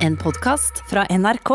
[0.00, 1.50] En podkast fra NRK.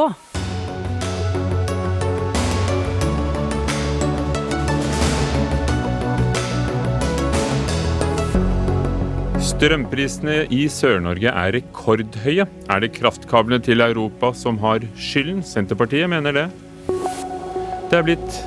[9.41, 12.45] Strømprisene i Sør-Norge er rekordhøye.
[12.45, 15.39] Er det kraftkablene til Europa som har skylden?
[15.41, 16.43] Senterpartiet mener det.
[16.85, 18.37] Det er blitt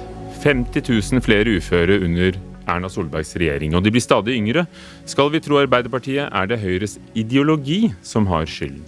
[0.44, 2.38] 50 000 flere uføre under
[2.68, 4.68] Erna Solbergs regjering, og de blir stadig yngre.
[5.10, 8.86] Skal vi tro Arbeiderpartiet, er det Høyres ideologi som har skylden.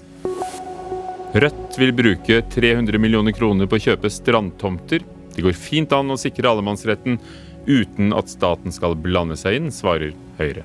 [1.31, 5.05] Rødt vil bruke 300 millioner kroner på å kjøpe strandtomter.
[5.30, 7.21] Det går fint an å sikre allemannsretten
[7.69, 10.65] uten at staten skal blande seg inn, svarer Høyre.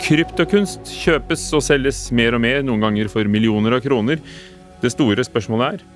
[0.00, 4.22] Kryptokunst kjøpes og selges mer og mer, noen ganger for millioner av kroner.
[4.80, 5.86] Det store spørsmålet er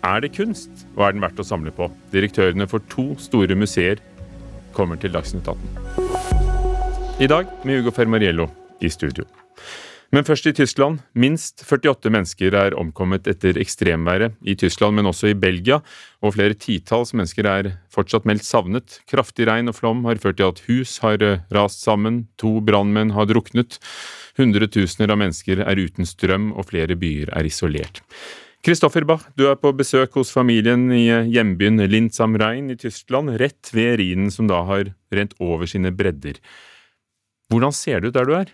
[0.00, 1.90] er det kunst, og er den verdt å samle på?
[2.10, 4.00] Direktørene for to store museer
[4.72, 7.20] kommer til Dagsnytt 18.
[7.20, 8.48] I dag med Hugo Fermariello
[8.80, 9.28] i studio.
[10.10, 10.98] Men først i Tyskland.
[11.14, 15.78] Minst 48 mennesker er omkommet etter ekstremværet i Tyskland, men også i Belgia,
[16.18, 18.98] og flere titalls mennesker er fortsatt meldt savnet.
[19.10, 23.14] Kraftig regn og flom har ført til at hus har eh, rast sammen, to brannmenn
[23.14, 23.78] har druknet,
[24.40, 28.02] hundretusener av mennesker er uten strøm, og flere byer er isolert.
[28.66, 32.80] Kristoffer Bach, du er på besøk hos familien i eh, hjembyen Linz am Rhein i
[32.82, 36.42] Tyskland, rett ved Rhinen som da har rent over sine bredder.
[37.50, 38.50] Hvordan ser det ut der du er?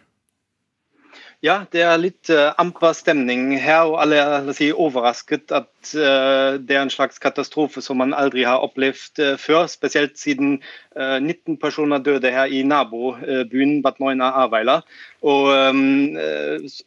[1.47, 6.77] Ja, det er litt uh, amper stemning her, og alle er si, overrasket at det
[6.77, 9.67] er en slags katastrofe som man aldri har opplevd uh, før.
[9.71, 10.61] Spesielt siden
[10.97, 14.81] 19 personer døde her i nabobyen Bad Neuenahr-Ahrweiler.
[15.27, 16.17] Og um,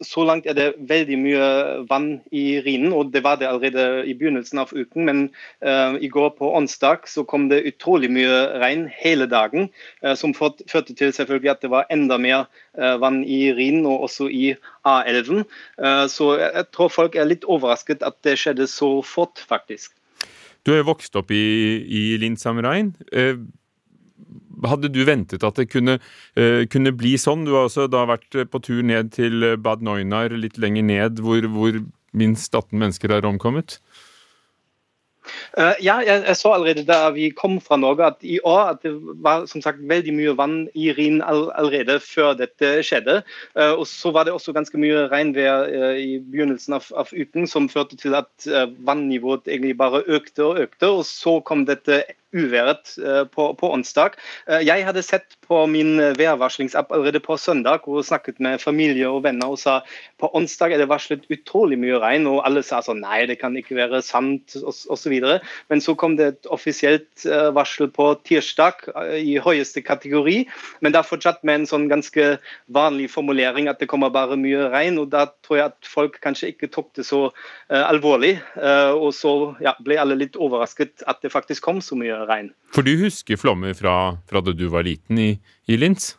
[0.01, 1.49] Så langt er det veldig mye
[1.89, 5.05] vann i Rhinen, og det var det allerede i begynnelsen av uken.
[5.05, 5.21] Men
[6.01, 9.69] i går på onsdag så kom det utrolig mye regn hele dagen,
[10.15, 14.55] som førte til selvfølgelig at det var enda mer vann i Rhinen og også i
[14.89, 15.45] A11.
[16.11, 19.93] så jeg tror folk er litt overrasket at det skjedde så fort, faktisk.
[20.67, 21.45] Du er jo vokst opp i,
[21.85, 22.91] i Linz am Rhein.
[24.67, 25.99] Hadde du ventet at det kunne,
[26.35, 27.45] uh, kunne, bli sånn?
[27.47, 31.47] Du har også da vært på tur ned til Bad Neunar, litt lenger ned, hvor,
[31.53, 31.79] hvor
[32.11, 33.79] minst 18 mennesker er omkommet?
[35.57, 38.83] Uh, ja, jeg, jeg, så allerede da vi kom fra Norge at i år at
[38.85, 43.21] det var som sagt veldig mye vann i Rhin all, allerede før dette skjedde.
[43.57, 47.49] Uh, og Så var det også ganske mye regnvær uh, i begynnelsen av, av, uken
[47.49, 48.47] som førte til at
[48.85, 50.87] vannivået egentlig bare økte og økte.
[50.87, 52.03] og Så kom dette
[52.35, 54.17] uværet eh, på, på, onsdag.
[54.49, 59.23] Eh, jeg hadde sett på min værvarslingsapp allerede på søndag og snakket med familie og
[59.25, 59.79] venner og sa
[60.21, 63.55] på onsdag er det varslet utrolig mye regn, og alle sa sånn nei, det kan
[63.57, 65.15] ikke være sant osv.
[65.71, 68.85] Men så kom det et offisielt eh, varsel på tirsdag
[69.17, 70.43] i høyeste kategori,
[70.85, 72.29] men da fortsatt med en sånn ganske
[72.75, 74.99] vanlig formulering at det kommer bare mye regn.
[75.01, 79.13] og Da tror jeg at folk kanskje ikke tok det så uh, alvorlig, uh, og
[79.17, 82.51] så ja, ble alle litt overrasket at det faktisk kom så mye regn.
[82.75, 85.29] For du husker flommer fra, fra da du var liten i,
[85.69, 86.15] i Linz?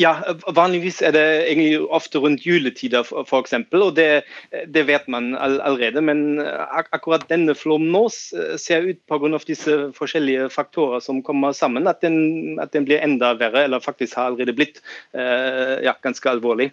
[0.00, 0.12] Ja,
[0.52, 4.24] vanligvis er det egentlig ofte rundt juletider f.eks., og det,
[4.74, 6.02] det, vet man allerede.
[6.04, 9.30] Men ak akkurat denne flommen nå ser ut pga.
[9.46, 14.16] disse forskjellige faktorer som kommer sammen, at den, at den, blir enda verre, eller faktisk
[14.16, 14.82] har allerede blitt
[15.16, 16.72] uh, ja, ganske alvorlig.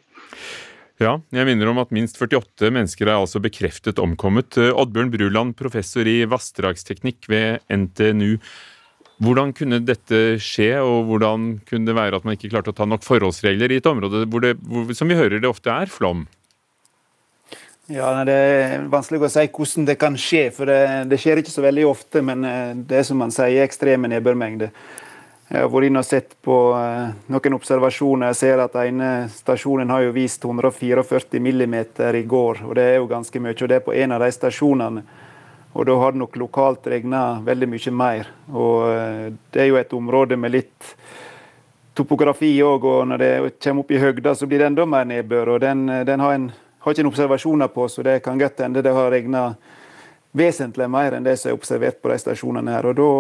[0.99, 4.57] Ja, jeg minner om at minst 48 mennesker er altså bekreftet omkommet.
[4.59, 8.35] Oddbjørn Bruland, professor i vassdragsteknikk ved NTNU.
[9.23, 12.87] Hvordan kunne dette skje, og hvordan kunne det være at man ikke klarte å ta
[12.87, 16.25] nok forholdsregler i et område hvor det, hvor, som vi hører det ofte er flom?
[17.89, 21.55] Ja, Det er vanskelig å si hvordan det kan skje, for det, det skjer ikke
[21.55, 22.21] så veldig ofte.
[22.21, 24.75] Men eh, det er som man sier, ekstreme nedbørmengder.
[25.49, 28.29] Jeg har vært inne og sett på eh, noen observasjoner.
[28.29, 32.99] Jeg ser at ene stasjonen har jo vist 144 millimeter i går, og det er
[32.99, 33.55] jo ganske mye.
[33.57, 35.03] Og det er på en av de stasjonene.
[35.73, 38.29] Og da har det nok lokalt regna veldig mye mer.
[38.53, 40.93] Og eh, det er jo et område med litt
[41.97, 45.55] topografi òg, og når det kommer opp i høgda, så blir det enda mer nedbør.
[45.55, 46.51] Og den, den har, en,
[46.85, 49.47] har ikke en observasjoner på, så det kan godt hende det har regna
[50.29, 52.93] vesentlig mer enn det som er observert på de stasjonene her.
[52.93, 53.11] Og da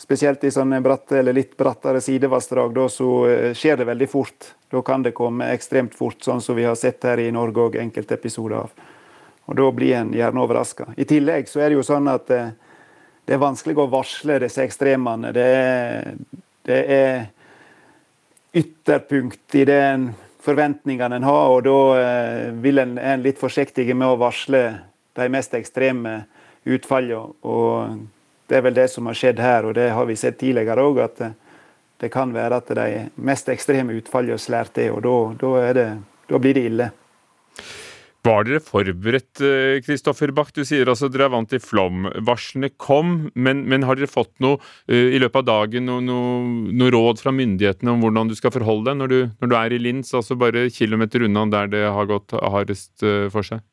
[0.00, 4.46] Spesielt i sånne bratte eller litt brattere sidevassdrag, da så eh, skjer det veldig fort.
[4.72, 7.76] Da kan det komme ekstremt fort, sånn som vi har sett her i Norge òg
[7.82, 8.70] enkelte episoder av.
[9.44, 10.86] Og Da blir en gjerne overraska.
[10.96, 14.64] I tillegg så er det jo sånn at det, eh, er vanskelig å varsle disse
[14.64, 15.32] ekstremene.
[15.36, 16.14] Det er,
[16.66, 17.26] det er
[18.56, 20.06] ytterpunkt i den
[20.40, 24.62] forventningene en har, og da eh, vil en, er en litt forsiktig med å varsle
[25.20, 26.22] de mest ekstreme
[26.64, 27.36] utfallene.
[27.44, 28.00] Og
[28.50, 31.04] det er vel det som har skjedd her, og det har vi sett tidligere òg,
[31.04, 31.22] at
[32.00, 36.88] det kan være at de mest ekstreme utfallene slår det, og da, blir det ille.
[38.20, 39.40] Var dere forberedt,
[39.86, 40.50] Kristoffer Bach?
[40.52, 42.04] Du sier altså dere er vant til flom.
[42.26, 44.58] Varslene kom, men, men, har dere fått noe
[44.92, 48.90] i løpet av dagen, noe, noe, noe, råd fra myndighetene om hvordan du skal forholde
[48.90, 52.10] deg når du, når du er i Linz, altså bare kilometer unna der det har
[52.10, 53.64] gått hardest for seg?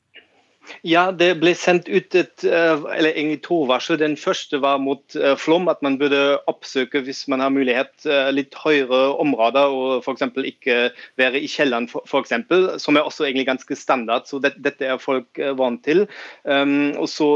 [0.88, 3.98] Ja, det ble sendt ut et, eh, eller egentlig to varsel.
[4.00, 8.30] Den første var mot eh, flom, at man burde oppsøke hvis man har mulighet eh,
[8.36, 10.28] litt høyere områder og f.eks.
[10.52, 10.78] ikke
[11.19, 12.36] være i kjelleren, f.eks.,
[12.84, 14.28] som er også egentlig ganske standard.
[14.28, 16.06] så det, Dette er folk vant til.
[16.44, 17.28] Um, og så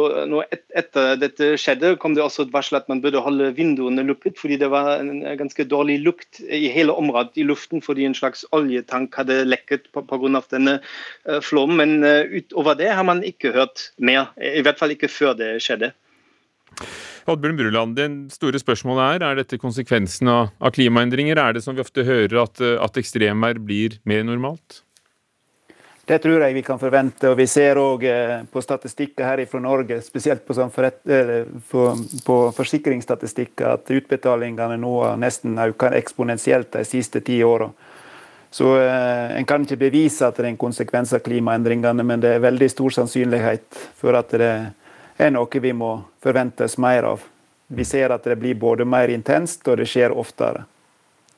[0.50, 4.38] et, Etter dette skjedde, kom det også et varsel at man burde holde vinduene lukket,
[4.40, 8.44] fordi det var en ganske dårlig lukt i hele området i luften fordi en slags
[8.56, 10.42] oljetank hadde lekket pga.
[10.52, 10.80] denne
[11.44, 11.78] flommen.
[11.82, 14.32] Men utover det har man ikke hørt mer.
[14.38, 15.94] I hvert fall ikke før det skjedde.
[17.30, 21.38] Oddbjørn Bruland, det store spørsmålet er er dette konsekvensen av, av klimaendringer?
[21.38, 24.82] Er det som vi ofte hører at, at ekstremvær blir mer normalt?
[26.12, 27.30] Det tror jeg vi kan forvente.
[27.30, 31.84] og Vi ser òg eh, på statistikker her fra Norge, spesielt på, sånn på,
[32.26, 37.70] på forsikringsstatistikker, at utbetalingene nå har nesten økt eksponentielt de siste ti åra.
[38.52, 42.36] Så eh, En kan ikke bevise at det er en konsekvens av klimaendringene, men det
[42.36, 44.52] er veldig stor sannsynlighet for at det
[45.22, 45.94] er noe vi må
[46.24, 47.24] forventes mer av.
[47.72, 50.66] Vi ser at det blir både mer intenst, og det skjer oftere.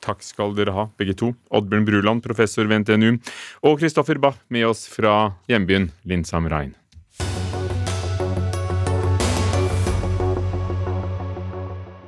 [0.04, 1.30] Takk skal dere ha, begge to.
[1.54, 3.20] Oddbjørn Bruland, professor ved NTNU,
[3.64, 6.50] og Kristoffer Bach med oss fra hjembyen Linz am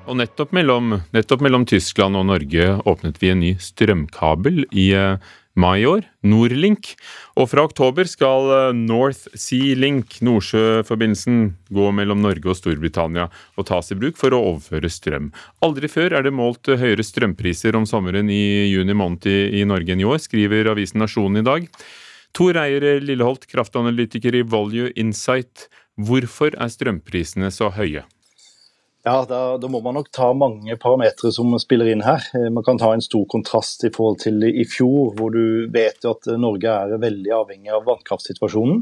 [0.07, 5.19] Og nettopp mellom, nettopp mellom, Tyskland og Norge åpnet vi en ny strømkabel i eh,
[5.59, 6.93] mai i år, Nordlink.
[7.35, 11.41] Og fra oktober skal eh, North Sea Link, Nordsjøforbindelsen,
[11.75, 13.27] gå mellom Norge og Storbritannia
[13.57, 15.33] og tas i bruk for å overføre strøm.
[15.67, 19.97] Aldri før er det målt høyere strømpriser om sommeren i juni måned i, i Norge
[19.97, 21.71] enn i år, skriver avisen Nasjonen i dag.
[22.37, 25.67] Tor Eier Lilleholt, kraftanalytiker i Volue Insight.
[25.97, 28.05] Hvorfor er strømprisene så høye?
[29.07, 32.25] Ja, da, da, må man nok ta mange parametere som spiller inn her.
[32.35, 36.03] Eh, man kan ta en stor kontrast i forhold til i fjor, hvor du vet
[36.11, 38.81] at Norge er veldig avhengig av vannkraftsituasjonen.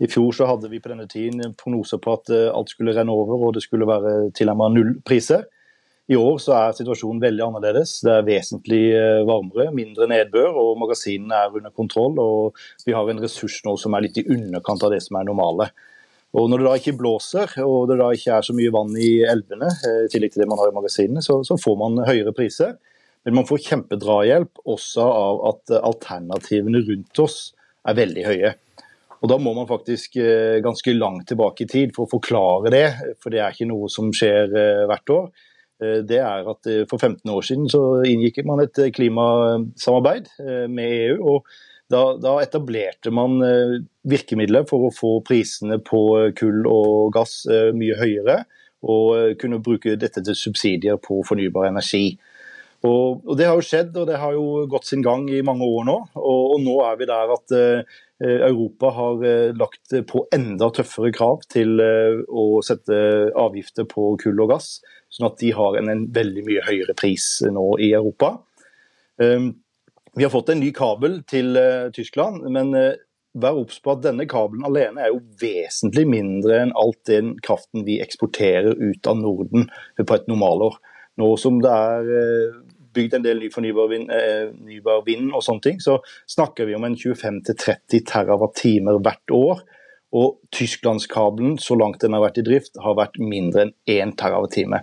[0.00, 3.12] I fjor så hadde vi på denne tiden prognoser på at eh, alt skulle renne
[3.12, 5.44] over og det skulle være tilnærmet null priser.
[6.08, 7.98] I år så er situasjonen veldig annerledes.
[8.08, 12.16] Det er vesentlig eh, varmere, mindre nedbør og magasinene er under kontroll.
[12.16, 15.28] og Vi har en ressurs nå som er litt i underkant av det som er
[15.28, 15.68] normale.
[16.36, 19.22] Og Når det da ikke blåser og det da ikke er så mye vann i
[19.24, 22.34] elvene, eh, i tillegg til det man har i magasinene, så, så får man høyere
[22.36, 22.76] priser.
[23.24, 27.38] Men man får kjempedrahjelp også av at alternativene rundt oss
[27.88, 28.54] er veldig høye.
[29.18, 32.86] Og Da må man faktisk eh, ganske langt tilbake i tid for å forklare det,
[33.22, 35.30] for det er ikke noe som skjer eh, hvert år.
[35.78, 40.26] Det er at For 15 år siden så inngikk man et klimasamarbeid
[40.74, 41.18] med EU.
[41.22, 41.52] og
[41.92, 47.40] da, da, etablerte man eh, virkemidler for å få prisene på eh, kull og gass
[47.48, 48.42] eh, mye høyere,
[48.78, 52.12] og kunne bruke dette til subsidier på fornybar energi.
[52.86, 55.66] Og, og, Det har jo skjedd, og det har jo gått sin gang i mange
[55.66, 55.96] år nå.
[56.14, 61.10] Og, og nå er vi der at uh, Europa har uh, lagt på enda tøffere
[61.10, 63.00] krav til uh, å sette
[63.34, 64.76] avgifter på kull og gass,
[65.10, 68.36] sånn at de har en, en veldig mye høyere pris nå i Europa.
[69.18, 69.56] Um,
[70.18, 72.96] vi har fått en ny kabel til uh, Tyskland, men uh,
[73.38, 77.84] vær obs på at denne kabelen alene er jo vesentlig mindre enn alt den kraften
[77.86, 79.68] vi eksporterer ut av Norden
[80.00, 80.80] på et normalår.
[81.22, 82.58] Nå som det er uh,
[82.98, 84.10] bygd en del ny fornybar vind,
[85.06, 89.62] vind og sånne ting, så snakker vi om en 25-30 TWh hvert år.
[90.18, 94.80] Og Tysklandskabelen, så langt den har vært i drift, har vært mindre enn 1 TWh.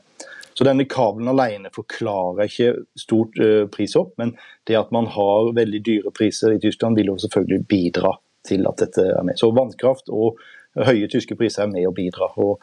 [0.55, 4.35] Så denne kabelen alene forklarer ikke stort uh, prishopp, men
[4.69, 8.15] det at man har veldig dyre priser i Tyskland, vil jo selvfølgelig bidra
[8.47, 9.37] til at dette er med.
[9.41, 10.39] Så vannkraft og
[10.75, 12.31] høye tyske priser er med å bidra.
[12.35, 12.61] og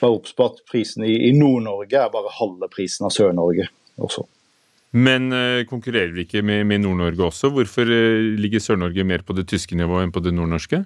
[0.00, 3.68] bare obs på at prisen i, Nord-Norge er bare halve prisen av Sør-Norge
[4.02, 4.26] også.
[4.94, 7.50] Men uh, konkurrerer vi ikke med, Nord-Norge også?
[7.54, 10.84] Hvorfor uh, ligger Sør-Norge mer på det tyske nivået enn på det nordnorske?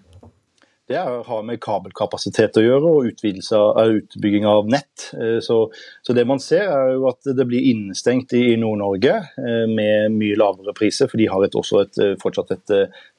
[0.88, 5.10] Det har med kabelkapasitet å gjøre og av utbygging av nett.
[5.20, 5.58] Eh, så,
[6.00, 10.38] så, det man ser er jo at det blir innestengt i Nord-Norge eh, med mye
[10.40, 12.74] lavere priser, for de har et, også et, eh, fortsatt et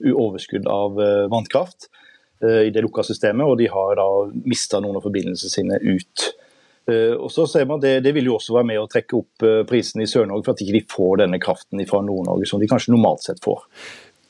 [0.09, 0.97] overskudd av
[1.29, 1.91] vannkraft
[2.39, 4.05] i det lukka systemet, og de har da
[4.47, 6.23] mista noen av forbindelsene sine ut.
[7.19, 10.05] Og så ser man det, det vil jo også være med å trekke opp prisene
[10.05, 13.27] i Sør-Norge, for at de ikke får denne kraften fra Nord-Norge som de kanskje normalt
[13.27, 13.65] sett får.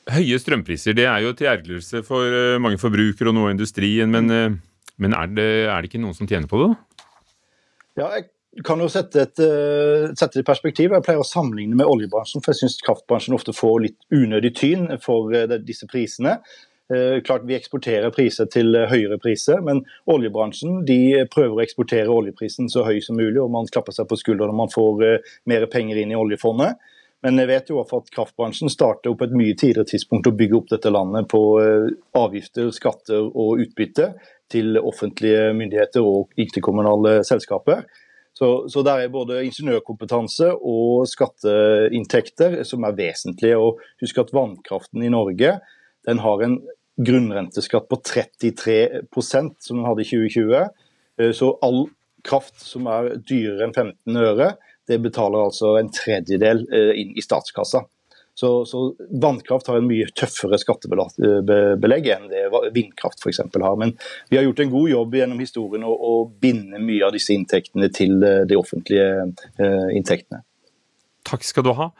[0.08, 4.10] Høye strømpriser det er jo til ergrelse for eh, mange forbrukere og noe av industrien,
[4.10, 4.54] men, eh,
[5.02, 6.70] men er, det, er, det, ikke noen som tjener på det?
[8.00, 10.96] Ja, jeg kan jo sette, et, eh, sette det i perspektiv.
[10.96, 14.88] Jeg pleier å sammenligne med oljebransjen, for jeg syns kraftbransjen ofte får litt unødig tyn
[15.04, 15.30] for
[15.60, 16.40] disse prisene.
[16.90, 22.82] Klart Vi eksporterer priser til høyere priser, men oljebransjen de prøver å eksportere oljeprisen så
[22.82, 25.04] høy som mulig, og man klapper seg på skulderen når man får
[25.52, 26.82] mer penger inn i oljefondet.
[27.24, 30.70] Men jeg vet jo at kraftbransjen starter opp et mye tidligere tidspunkt å bygge opp
[30.72, 31.40] dette landet på
[32.16, 34.14] avgifter, skatter og utbytte
[34.50, 37.84] til offentlige myndigheter og ikke-kommunale selskaper.
[38.32, 43.58] Så, så der er både ingeniørkompetanse og skatteinntekter som er vesentlige.
[43.60, 45.58] Og husk at vannkraften i Norge
[46.08, 46.56] den har en
[47.00, 50.86] grunnrenteskatt på 33% som den hadde i 2020.
[51.20, 51.84] Eh, så all
[52.26, 54.50] kraft som er dyrere enn 15 øre,
[54.90, 57.84] det betaler altså en tredjedel eh, inn i statskassa.
[58.40, 63.42] Så, så vannkraft har en mye tøffere skattebelegg enn det vindkraft f.eks.
[63.42, 63.76] har.
[63.80, 63.92] Men
[64.30, 67.90] vi har gjort en god jobb gjennom historien å, å binde mye av disse inntektene
[67.92, 69.10] til eh, de offentlige
[69.96, 70.44] inntektene.
[71.26, 71.90] Takk skal du ha.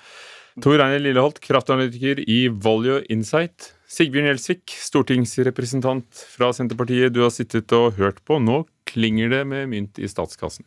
[0.60, 3.74] Tor Einar Lilleholt, kraftanalytiker i Volue Insight.
[3.90, 7.14] Sigbjørn Gjelsvik, stortingsrepresentant fra Senterpartiet.
[7.14, 8.40] Du har sittet og hørt på.
[8.42, 10.66] Nå klinger det med mynt i statskassen.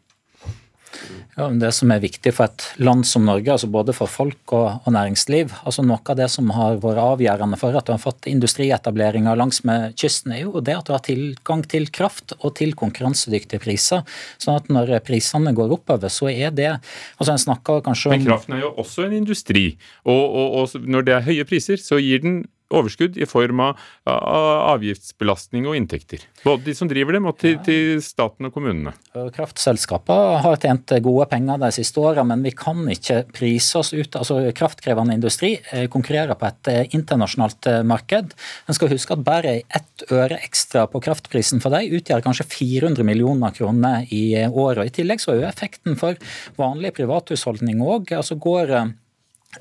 [1.38, 4.84] Ja, det som er viktig for et land som Norge, altså både for folk og,
[4.84, 8.28] og, næringsliv altså Noe av det som har vært avgjørende for at du har fått
[8.30, 12.76] industrietableringer langs med kysten, er jo det at du har tilgang til kraft og til
[12.78, 14.04] konkurransedyktige priser.
[14.42, 18.18] sånn at når prisene går oppover, så er det altså en snakker kanskje om...
[18.18, 19.66] Men kraften er jo også en industri,
[20.06, 22.44] og, og, og når det er høye priser, så gir den
[22.74, 26.24] overskudd i form av avgiftsbelastning og inntekter.
[26.44, 28.94] Både de som driver dem og til, til staten og kommunene.
[29.14, 34.18] Kraftselskapene har tjent gode penger de siste årene, men vi kan ikke prise oss ut.
[34.20, 38.34] altså Kraftkrevende industri eh, konkurrerer på et eh, internasjonalt eh, marked.
[38.68, 43.06] En skal huske at bare ett øre ekstra på kraftprisen for dem utgjør kanskje 400
[43.08, 44.90] millioner kroner i året.
[44.90, 46.20] I tillegg så er jo effekten for
[46.60, 48.14] vanlige privathusholdninger òg.
[48.18, 48.74] Altså går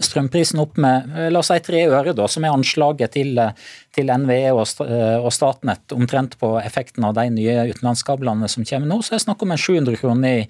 [0.01, 3.53] strømprisen opp med eh, la oss si tre øre, da, som er anslaget til, eh,
[3.95, 8.89] til NVE og, eh, og, Statnett omtrent på effekten av de nye utenlandskablene som kommer
[8.89, 10.47] nå, så er det snakk om en 700 kroner i,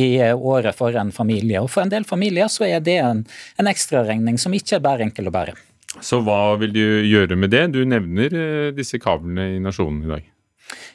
[0.00, 1.62] i, året for en familie.
[1.62, 3.24] Og For en del familier så er det en,
[3.58, 5.56] en ekstraregning som ikke er bare enkel å bære.
[6.02, 7.68] Så hva vil du gjøre med det?
[7.74, 10.30] Du nevner disse kablene i Nasjonen i dag.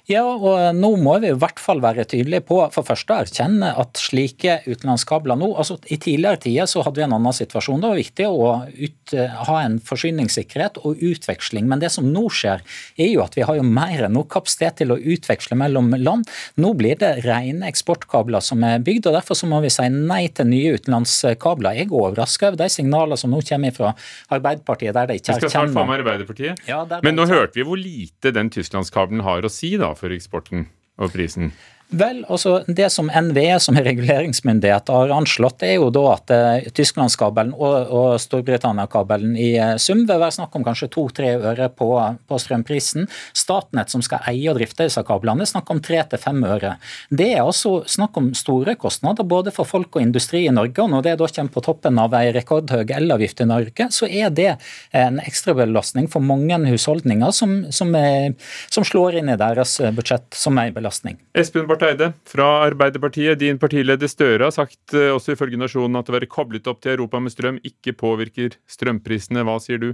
[0.10, 3.72] Ja, og nå må vi i hvert fall være tydelige på for først å erkjenne
[3.78, 7.82] at slike utenlandskabler nå altså I tidligere tider så hadde vi en annen situasjon.
[7.82, 9.14] Det var viktig å ut,
[9.50, 11.68] ha en forsyningssikkerhet og utveksling.
[11.70, 12.64] Men det som nå skjer,
[13.00, 16.30] er jo at vi har jo mer enn nok kapasitet til å utveksle mellom land.
[16.62, 20.26] Nå blir det rene eksportkabler som er bygd, og derfor så må vi si nei
[20.36, 21.80] til nye utenlandskabler.
[21.80, 23.94] Jeg er overraska over de signalene som nå kommer fra
[24.34, 26.66] Arbeiderpartiet, der de ikke erkjenner Vi skal snart få med Arbeiderpartiet.
[26.70, 30.68] Ja, Men nå hørte vi hvor lite den tysklandskabelen har å si da for eksporten
[30.98, 31.54] og prisen?
[31.89, 36.67] Vel, altså Det som NVE som er reguleringsmyndighet har anslått, er jo da at uh,
[36.77, 41.88] Tysklandskabelen og, og Storbritannia-kabelen i uh, sum vil være snakk om kanskje to-tre øre på,
[42.29, 43.08] på, strømprisen.
[43.34, 46.75] Statnett, som skal eie og drifte disse kablene, er snakk om tre til fem øre.
[47.10, 50.77] Det er altså snakk om store kostnader både for folk og industri i Norge.
[50.86, 54.29] og Når det da kommer på toppen av en rekordhøy elavgift i Norge, så er
[54.29, 54.51] det
[54.93, 58.38] en ekstrabelastning for mange husholdninger som, som, er,
[58.69, 61.17] som slår inn i deres budsjett som en belastning.
[61.34, 63.40] Espen Barth Eide fra Arbeiderpartiet.
[63.40, 66.96] Din partileder Støre har sagt eh, også ifølge Nasjonen at å være koblet opp til
[66.98, 69.46] Europa med strøm ikke påvirker strømprisene.
[69.48, 69.90] Hva sier du?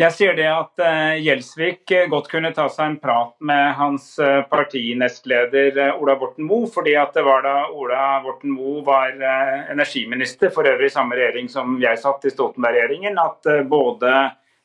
[0.00, 4.06] Jeg sier det at uh, Gjelsvik godt kunne ta seg en prat med hans
[4.48, 6.70] partinestleder Ola Borten Moe.
[6.72, 9.12] fordi at det var da Ola Borten Moe var
[9.70, 14.14] energiminister, for øvrig i samme regjering som jeg satt i Stoltenberg-regjeringen, at både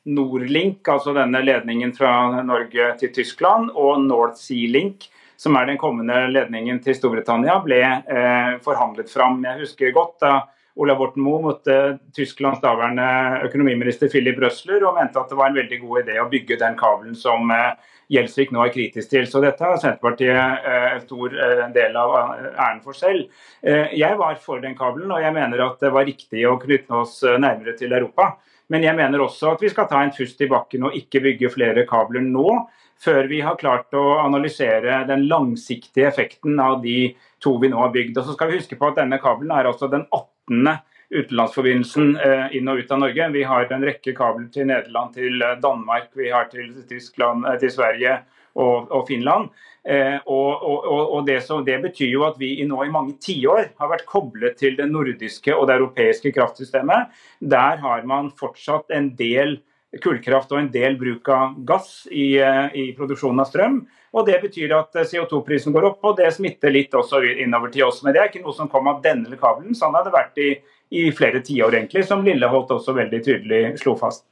[0.08, 5.78] Nordlink, altså denne ledningen fra Norge til Tyskland, og North Sea Link, som er den
[5.78, 9.38] kommende ledningen til Storbritannia, ble eh, forhandlet fram.
[9.46, 10.32] Jeg husker godt da
[10.78, 11.74] Ola Borten Moe møtte
[12.14, 13.04] Tysklands daværende
[13.48, 16.76] økonomiminister Philip Røsler og mente at det var en veldig god idé å bygge den
[16.78, 17.72] kabelen som eh,
[18.14, 19.26] Gjelsvik nå er kritisk til.
[19.30, 23.26] Så dette har Senterpartiet eh, en stor eh, del av æren for selv.
[23.62, 27.20] Jeg var for den kabelen, og jeg mener at det var riktig å knytte oss
[27.26, 28.36] nærmere til Europa.
[28.70, 31.50] Men jeg mener også at vi skal ta en pust i bakken og ikke bygge
[31.54, 32.52] flere kabler nå
[33.04, 37.94] før vi har klart å analysere den langsiktige effekten av de to vi nå har
[37.94, 38.18] bygd.
[38.18, 40.80] Og så skal vi huske på at Denne kabelen er altså den 18.
[41.08, 43.30] utenlandsforbindelsen eh, inn og ut av Norge.
[43.36, 47.56] Vi har en rekke kabler til Nederland, til eh, Danmark, vi har til, Tyskland, eh,
[47.62, 48.18] til Sverige
[48.58, 49.50] og, og Finland.
[49.88, 53.88] Og, og, og det, så, det, betyr jo at vi nå i mange tiår har
[53.88, 57.14] vært koblet til det nordiske og det europeiske kraftsystemet.
[57.40, 59.56] Der har man fortsatt en del
[60.02, 63.78] kullkraft og en del bruk av gass i, eh, i produksjonen av strøm.
[64.12, 67.86] Og Det betyr at eh, CO2-prisen går opp, og det smitter litt også innover til
[67.88, 68.02] oss.
[68.04, 69.74] Men det er ikke noe som kom av denne kabelen.
[69.74, 70.50] Sånn har det vært i,
[70.92, 74.27] i flere tiår, egentlig, som Lilleholt også veldig tydelig slo fast.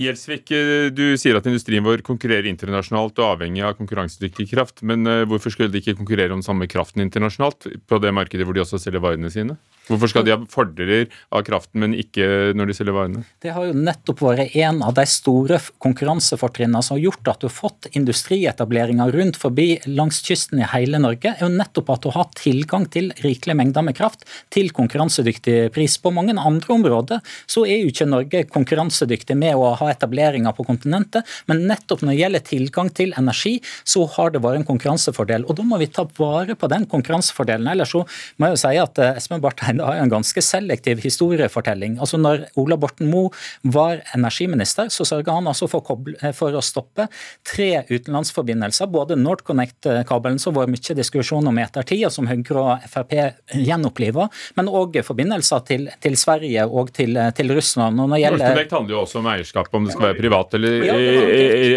[0.00, 4.80] Gjelsvik, eh, du sier at industrien vår konkurrerer internasjonalt og avhengig av konkurransedyktig kraft.
[4.80, 8.56] Men eh, hvorfor skulle de ikke konkurrere om samme kraften internasjonalt på det markedet hvor
[8.56, 9.58] de også selger varene sine?
[9.90, 13.24] Hvorfor skal de ha fordeler av kraften, men ikke når de selger varene?
[13.42, 17.48] Det har jo nettopp vært en av de store konkurransefortrinnene som har gjort at du
[17.48, 22.12] har fått industrietableringer rundt forbi langs kysten i hele Norge, er jo nettopp at du
[22.14, 25.98] har tilgang til rikelige mengder med kraft til konkurransedyktig pris.
[26.00, 30.66] På mange andre områder så er jo ikke Norge konkurransedyktig med å ha etableringer på
[30.68, 35.46] kontinentet, men nettopp når det gjelder tilgang til energi, så har det vært en konkurransefordel.
[35.48, 37.68] Og da må vi ta vare på den konkurransefordelen.
[37.70, 38.04] Ellers så
[38.36, 41.98] må jeg jo si at eh, Espen Barth Eide har en ganske selektiv historiefortelling.
[42.00, 43.30] Altså når Ola Borten Moe
[43.62, 45.84] var energiminister, så sørga han altså for,
[46.36, 47.08] for, å stoppe
[47.46, 48.90] tre utenlandsforbindelser.
[48.90, 53.16] Både NorthConnect-kabelen, som var mye diskusjon om i ettertid, og som Høyre og Frp
[53.56, 54.28] gjenoppliva,
[54.58, 58.00] men òg forbindelser til, til, Sverige og til, til Russland.
[58.00, 58.44] Og når gjelder...
[58.44, 60.96] NorthConnect handler jo også om eierskap, om det skal være privat eller, ja,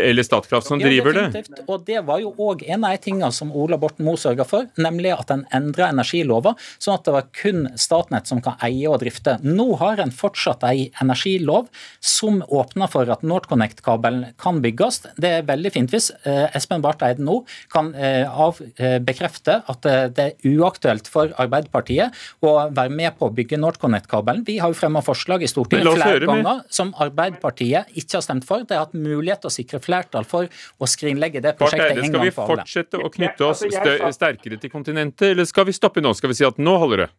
[0.10, 1.44] eller Statkraft som driver det.
[1.68, 4.70] Og det var jo òg en av de tingene som Ola Borten Moe sørga for,
[4.82, 9.02] nemlig at en endra energilova, sånn at det var kun Statnett som kan eie og
[9.04, 9.38] drifte.
[9.44, 11.70] Nå har en fortsatt ei energilov
[12.04, 15.04] som åpner for at NorthConnect-kabelen kan bygges.
[15.22, 17.42] Det er veldig fint hvis eh, Espen Barth Eide nå
[17.74, 23.28] kan eh, av, eh, bekrefte at det er uaktuelt for Arbeiderpartiet å være med på
[23.28, 24.46] å bygge NorthConnect-kabelen.
[24.48, 28.66] Vi har jo fremma forslag i Stortinget flere ganger som Arbeiderpartiet ikke har stemt for.
[28.68, 32.32] Det har hatt mulighet til å sikre flertall for å skrinlegge det prosjektet en gang
[32.32, 32.66] for alle.
[32.68, 36.16] Skal vi fortsette å knytte oss altså, sterkere til kontinentet, eller skal vi stoppe nå?
[36.18, 37.12] Skal vi si at nå holder det?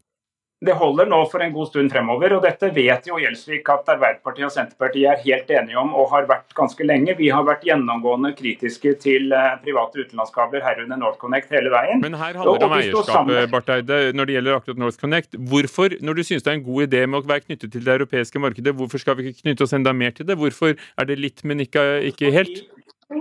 [0.66, 2.37] Det holder nå for en god stund fremover.
[2.37, 6.28] og Dette vet jo Gjelsvik at Arbeiderpartiet og Senterpartiet er helt enige om og har
[6.30, 7.16] vært ganske lenge.
[7.18, 12.02] Vi har vært gjennomgående kritiske til eh, private utenlandskabler, herunder NorthConnect, hele veien.
[12.04, 15.40] Men her handler det om eierskapet, Barth Eide, når det gjelder akkurat NorthConnect.
[15.52, 17.99] Hvorfor, når du synes det er en god idé med å være knyttet til det
[17.99, 20.38] europeiske markedet, hvorfor skal vi ikke knytte oss enda mer til det?
[20.40, 22.64] Hvorfor er det litt, men ikke, ikke helt?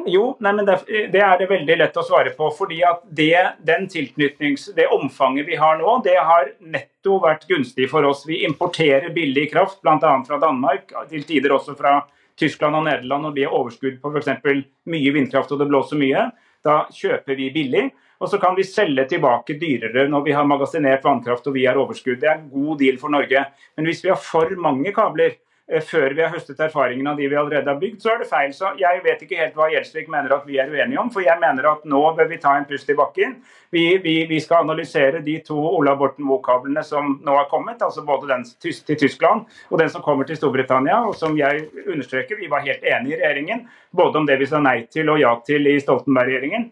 [0.08, 0.78] Jo, nei, men det,
[1.12, 2.48] det, er det veldig lett å svare på.
[2.56, 3.36] fordi at det,
[3.68, 8.24] den det omfanget vi har nå, det har netto vært gunstig for oss.
[8.28, 9.98] Vi importerer billig kraft, bl.a.
[10.00, 12.00] fra Danmark, til tider også fra
[12.40, 14.64] Tyskland og Nederland når de har overskudd på f.eks.
[14.90, 16.30] mye vindkraft og det blåser mye.
[16.64, 17.90] Da kjøper vi billig.
[18.24, 21.80] Og så kan vi selge tilbake dyrere når vi har magasinert vannkraft og vi har
[21.80, 22.22] overskudd.
[22.22, 23.42] Det er en god deal for Norge.
[23.76, 27.38] Men hvis vi har for mange kabler, før vi har høstet erfaringene av de vi
[27.40, 28.52] allerede har bygd, så er det feil.
[28.54, 31.40] Så Jeg vet ikke helt hva Gjelsvik mener at vi er uenige om, for jeg
[31.40, 33.38] mener at nå bør vi ta en pust i bakken.
[33.72, 38.04] Vi, vi, vi skal analysere de to Ola Borten Moe-kablene som nå har kommet, altså
[38.06, 41.00] både den til Tyskland og den som kommer til Storbritannia.
[41.08, 44.60] og som jeg understreker, Vi var helt enige i regjeringen, både om det vi sa
[44.60, 46.72] nei til og ja til i Stoltenberg-regjeringen.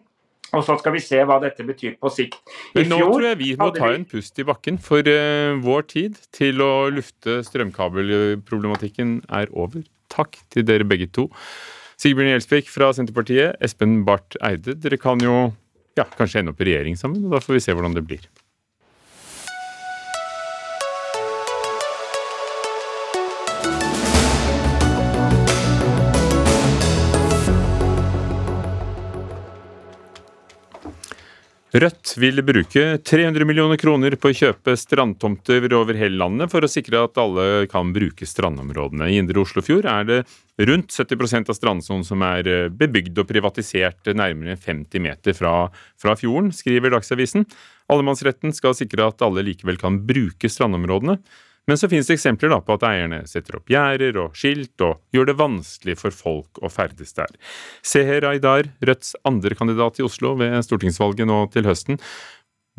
[0.52, 2.36] Og så skal vi se hva dette betyr på sikt.
[2.76, 6.18] Men nå tror jeg vi må ta en pust i bakken, for uh, vår tid
[6.36, 9.86] til å lufte strømkabelproblematikken er over.
[10.12, 11.30] Takk til dere begge to.
[12.02, 14.76] Sigbjørn Gjelsvik fra Senterpartiet, Espen Barth Eide.
[14.82, 15.52] Dere kan jo
[15.96, 18.24] ja, kanskje ende opp i regjering sammen, og da får vi se hvordan det blir.
[31.72, 36.68] Rødt vil bruke 300 millioner kroner på å kjøpe strandtomter over hele landet for å
[36.68, 39.08] sikre at alle kan bruke strandområdene.
[39.08, 40.18] I indre Oslofjord er det
[40.68, 45.54] rundt 70% av strandsonen som er eh, bebygd og privatisert nærmere 50 meter fra,
[45.96, 47.48] fra fjorden, skriver Dagsavisen.
[47.88, 51.16] Allemannsretten skal sikre at alle likevel kan bruke strandområdene.
[51.70, 55.28] Men så finnes det eksempler på at eierne setter opp gjerder og skilt og gjør
[55.30, 57.30] det vanskelig for folk å ferdes der.
[57.86, 62.00] Seher Aydar, Rødts andre kandidat i Oslo ved stortingsvalget nå til høsten.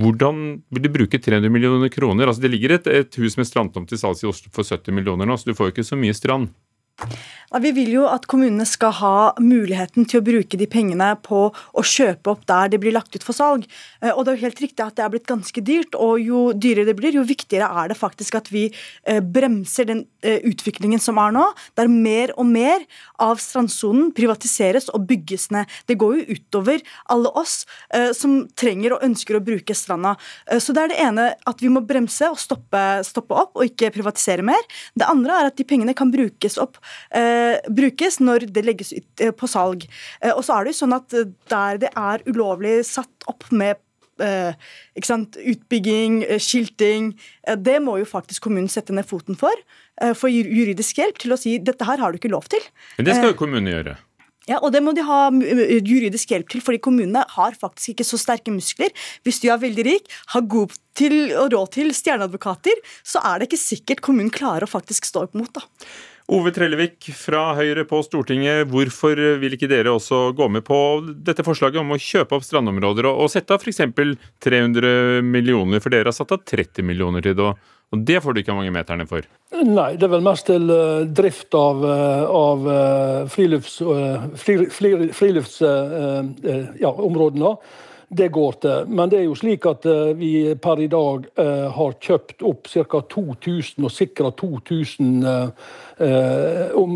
[0.01, 0.43] Hvordan
[0.73, 2.27] vil du bruke 300 millioner kroner?
[2.27, 5.29] Altså Det ligger et, et hus med strandtomt til salgs i Oslo for 70 millioner
[5.29, 6.49] nå, så du får jo ikke så mye strand.
[7.61, 11.83] Vi vil jo at kommunene skal ha muligheten til å bruke de pengene på å
[11.85, 13.67] kjøpe opp der det blir lagt ut for salg.
[14.01, 16.47] Eh, og det er jo helt riktig at det er blitt ganske dyrt, og jo
[16.57, 21.01] dyrere det blir, jo viktigere er det faktisk at vi eh, bremser den eh, utviklingen
[21.03, 21.45] som er nå,
[21.77, 22.87] der mer og mer
[23.21, 25.69] av strandsonen privatiseres og bygges ned.
[25.85, 26.81] Det går jo utover
[27.13, 27.63] alle oss
[28.17, 30.15] som trenger og ønsker å bruke stranda.
[30.59, 33.91] Så det er det ene at vi må bremse og stoppe, stoppe opp og ikke
[33.93, 34.59] privatisere mer.
[34.97, 36.79] Det andre er at de pengene kan brukes opp
[37.15, 39.87] eh, brukes når det legges ut eh, på salg.
[40.21, 43.49] Eh, og så er det jo sånn at eh, der det er ulovlig satt opp
[43.51, 43.81] med
[44.21, 44.53] Uh,
[44.93, 47.15] Utbygging, uh, skilting.
[47.49, 49.63] Uh, det må jo faktisk kommunen sette ned foten for.
[50.17, 52.61] Få juridisk hjelp til å si dette her har du ikke lov til.
[52.97, 53.95] Men det skal jo kommunen gjøre.
[54.49, 58.19] Ja, og det må de ha juridisk hjelp til, fordi kommunene har faktisk ikke så
[58.19, 58.91] sterke muskler.
[59.23, 63.47] Hvis du er veldig rik, har god til og råd til stjerneadvokater, så er det
[63.47, 65.53] ikke sikkert kommunen klarer å faktisk stå opp mot.
[65.53, 65.63] da.
[66.31, 71.43] Ove Trellevik fra Høyre på Stortinget, hvorfor vil ikke dere også gå med på dette
[71.43, 73.81] forslaget om å kjøpe opp strandområder og, sette av f.eks.
[74.43, 77.49] 300 millioner, for dere har satt av 30 millioner til det,
[77.93, 79.27] og det får du ikke mange meterne for?
[79.53, 85.11] Nei, det er vel mest til uh, drift av, uh, av uh, friluftsområdene.
[85.13, 85.59] Frilufts,
[86.81, 86.91] ja,
[88.15, 88.89] det går til.
[88.89, 92.69] Men det er jo slik at uh, vi per i dag uh, har kjøpt opp
[92.71, 93.01] ca.
[93.13, 95.49] 2000 og sikra 2000 uh,
[96.77, 96.95] om,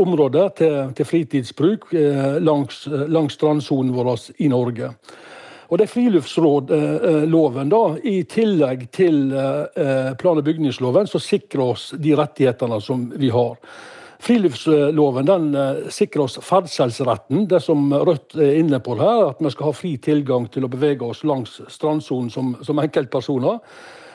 [0.00, 1.88] områder til, til fritidsbruk
[2.40, 4.92] langs, langs strandsonen vår i Norge.
[5.66, 12.14] Og det er friluftsloven, da, i tillegg til plan- og bygningsloven, som sikrer oss de
[12.16, 13.58] rettighetene som vi har.
[14.24, 19.26] Friluftsloven den eh, sikrer oss ferdselsretten, det som Rødt er inne på her.
[19.34, 23.60] At vi skal ha fri tilgang til å bevege oss langs strandsonen som, som enkeltpersoner.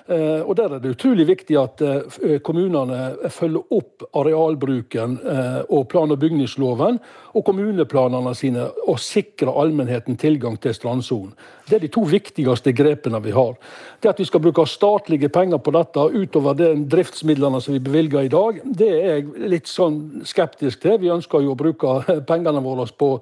[0.09, 5.87] Eh, og Der er det utrolig viktig at eh, kommunene følger opp arealbruken eh, og
[5.87, 6.97] plan- og bygningsloven
[7.37, 11.35] og kommuneplanene sine og sikrer allmennheten tilgang til strandsonen.
[11.69, 13.53] Det er de to viktigste grepene vi har.
[14.01, 18.25] Det At vi skal bruke statlige penger på dette utover de driftsmidlene som vi bevilger
[18.25, 20.97] i dag, det er jeg litt sånn skeptisk til.
[20.97, 23.19] Vi ønsker jo å bruke pengene våre på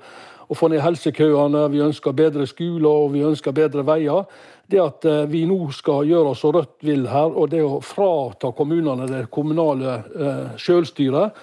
[0.48, 4.24] å få ned helsekøene, vi ønsker bedre skoler og vi ønsker bedre veier
[4.68, 7.80] det at eh, vi nå skal gjøre oss så Rødt vil her, og det å
[7.84, 11.38] frata kommunene det kommunale eh, selvstyret,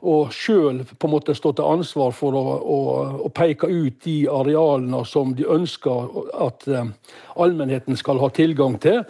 [0.00, 2.78] og sjøl på en måte stå til ansvar for å, å,
[3.26, 6.08] å, peke ut de arealene som de ønsker
[6.40, 6.88] at eh,
[7.36, 9.04] allmennheten skal ha tilgang til.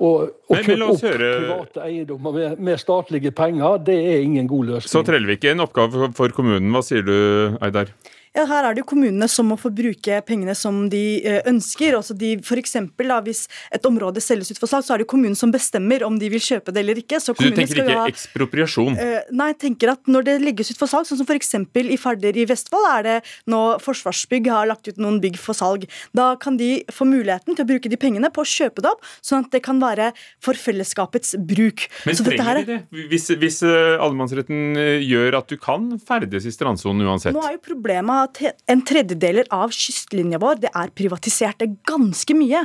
[0.00, 1.26] Og å kjøpe opp høre...
[1.42, 4.92] private eiendommer med, med, statlige penger, det er ingen god løsning.
[4.94, 6.72] Så Trellevik, en oppgave for kommunen.
[6.72, 7.18] Hva sier du,
[7.60, 7.92] Eidar?
[8.30, 11.96] Ja, Her er det jo kommunene som må få bruke pengene som de eh, ønsker.
[11.98, 15.08] Altså de, for eksempel, da, Hvis et område selges ut for salg, så er det
[15.10, 17.18] kommunen som bestemmer om de vil kjøpe det eller ikke.
[17.18, 18.98] Så, så du tenker ikke ha, ekspropriasjon?
[19.00, 21.56] Uh, nei, jeg tenker at når det legges ut for salg, sånn som f.eks.
[21.82, 23.16] i ferder i Vestfold, er det
[23.50, 25.88] nå Forsvarsbygg har lagt ut noen bygg for salg.
[26.14, 29.02] Da kan de få muligheten til å bruke de pengene på å kjøpe det opp,
[29.26, 31.88] sånn at det kan være for fellesskapets bruk.
[32.06, 32.80] Men så trenger de det?
[33.10, 37.34] Hvis, hvis uh, allemannsretten gjør at du kan ferdes i strandsonen uansett?
[37.34, 38.19] Nå er jo problemet
[38.70, 41.58] en tredjedeler av kystlinja vår det er privatisert.
[41.60, 42.64] Det er ganske mye.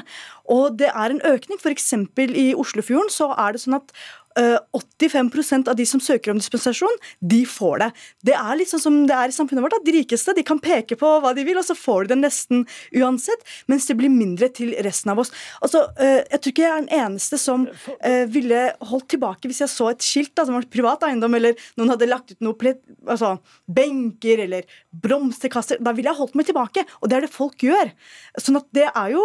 [0.51, 1.59] Og det er en økning.
[1.61, 1.93] F.eks.
[2.27, 3.93] i Oslofjorden så er det sånn at
[4.35, 7.89] 85 eh, av de som søker om dispensasjon, de får det.
[8.29, 9.77] Det er litt sånn som det er i samfunnet vårt.
[9.77, 12.19] at De rikeste de kan peke på hva de vil, og så får de det
[12.23, 12.65] nesten
[12.99, 13.45] uansett.
[13.71, 15.31] Mens det blir mindre til resten av oss.
[15.61, 17.67] Altså, eh, Jeg tror ikke jeg er den eneste som
[18.01, 21.55] eh, ville holdt tilbake hvis jeg så et skilt da, som var privat eiendom, eller
[21.77, 22.75] noen hadde lagt ut noe
[23.07, 25.79] altså, benker eller blomsterkasser.
[25.79, 26.83] Da ville jeg holdt meg tilbake.
[27.01, 27.91] Og det er det folk gjør.
[28.39, 29.23] Sånn at det er jo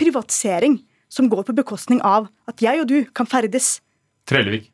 [0.00, 0.78] privatisering
[1.10, 3.80] som går på bekostning av at jeg og du kan ferdes
[4.30, 4.70] Trellevik.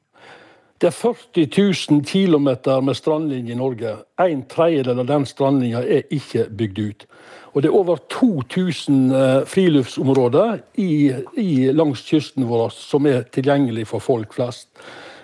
[0.77, 1.47] Det er 40
[1.91, 2.49] 000 km
[2.85, 3.95] med strandlinje i Norge.
[4.21, 7.07] En tredjedel av den strandlinja er ikke bygd ut.
[7.55, 13.87] Og det er over 2000 eh, friluftsområder i, i, langs kysten vår som er tilgjengelig
[13.89, 14.69] for folk flest.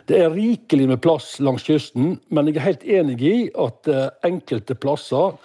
[0.09, 4.09] Det er rikelig med plass langs kysten, men jeg er helt enig i at eh,
[4.25, 5.37] enkelte plasser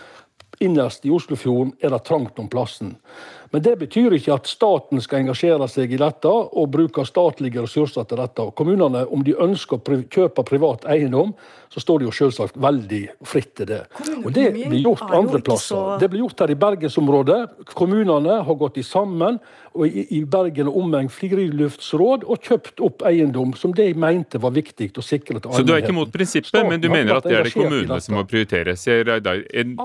[0.64, 2.96] innerst i Oslofjorden er det trangt om plassen.
[3.52, 8.08] Men det betyr ikke at staten skal engasjere seg i dette og bruke statlige ressurser
[8.08, 8.50] til dette.
[8.58, 11.34] Kommunene, om de ønsker å kjøpe privat eiendom,
[11.74, 13.82] så står de jo selvsagt veldig fritt til det.
[14.24, 15.98] Og det blir gjort andre plasser.
[16.02, 17.40] Det blir gjort her i bergensområdet.
[17.76, 19.40] Kommunene har gått i sammen
[19.78, 24.90] og i Bergen og omegn friluftsråd og kjøpt opp eiendom som de mente var viktig
[24.98, 25.60] å sikre til allmennheten.
[25.60, 28.00] Så du er ikke mot prinsippet, Staten men du mener at det er det kommunene
[28.02, 28.74] som må prioritere?
[29.62, 29.76] En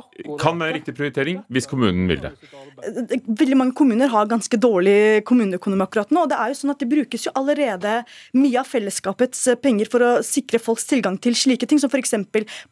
[0.40, 2.32] kan være riktig prioritering hvis kommunen vil det?
[3.52, 6.22] Veldig mange kommuner har ganske dårlig kommuneøkonomi akkurat nå.
[6.24, 7.90] og det er jo sånn at Det brukes jo allerede
[8.32, 12.14] mye av fellesskapets penger for å sikre folks tilgang til slike ting, som f.eks.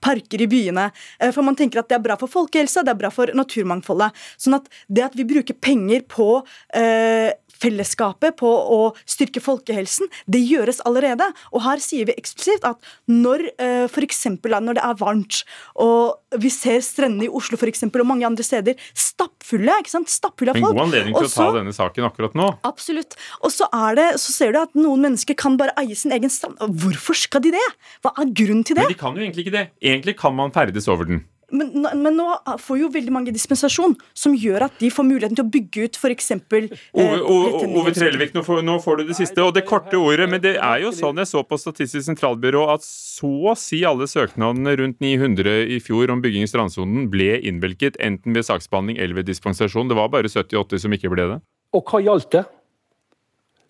[0.00, 0.88] parker i byene.
[1.20, 4.16] Eh, for man tenker at det er bra for folkehelsa, det er bra for naturmangfoldet.
[4.40, 6.30] Sånn at det at vi bruker penger på
[6.72, 11.28] eh, fellesskapet, på å styrke folkehelsen, det gjøres allerede.
[11.52, 13.50] Og her sier vi eksplisitt at når
[13.92, 14.24] for f.eks.
[14.40, 15.42] når det er varmt,
[15.76, 20.12] og vi ser strendene i Oslo for eksempel, og mange andre steder stappfulle ikke sant?
[20.12, 20.69] Stappfulle av folk.
[20.70, 22.48] God anledning til Også, å ta denne saken akkurat nå.
[22.68, 23.16] Absolutt.
[23.42, 26.32] Og så, er det, så ser du at noen mennesker kan bare eie sin egen
[26.32, 26.60] strand.
[26.60, 27.66] Hvorfor skal de det?
[28.04, 28.86] Hva er grunnen til det?
[28.86, 29.66] Men de kan jo egentlig ikke det.
[29.82, 31.24] Egentlig kan man ferdes over den.
[31.50, 32.26] Men, men, nå
[32.60, 35.98] får jo veldig mange dispensasjon, som gjør at de får muligheten til å bygge ut
[35.98, 36.30] f.eks.
[36.36, 40.28] Eh, Ove, Trellevik, nå får, nå får, du det siste og det korte ordet.
[40.30, 44.08] Men det er jo sånn jeg så på Statistisk sentralbyrå at så å si alle
[44.10, 49.20] søknadene, rundt 900 i fjor om bygging i strandsonen, ble innvilget enten ved saksbehandling eller
[49.20, 49.90] ved dispensasjon.
[49.90, 51.42] Det var bare 78 som ikke ble det.
[51.76, 52.46] Og hva gjaldt det?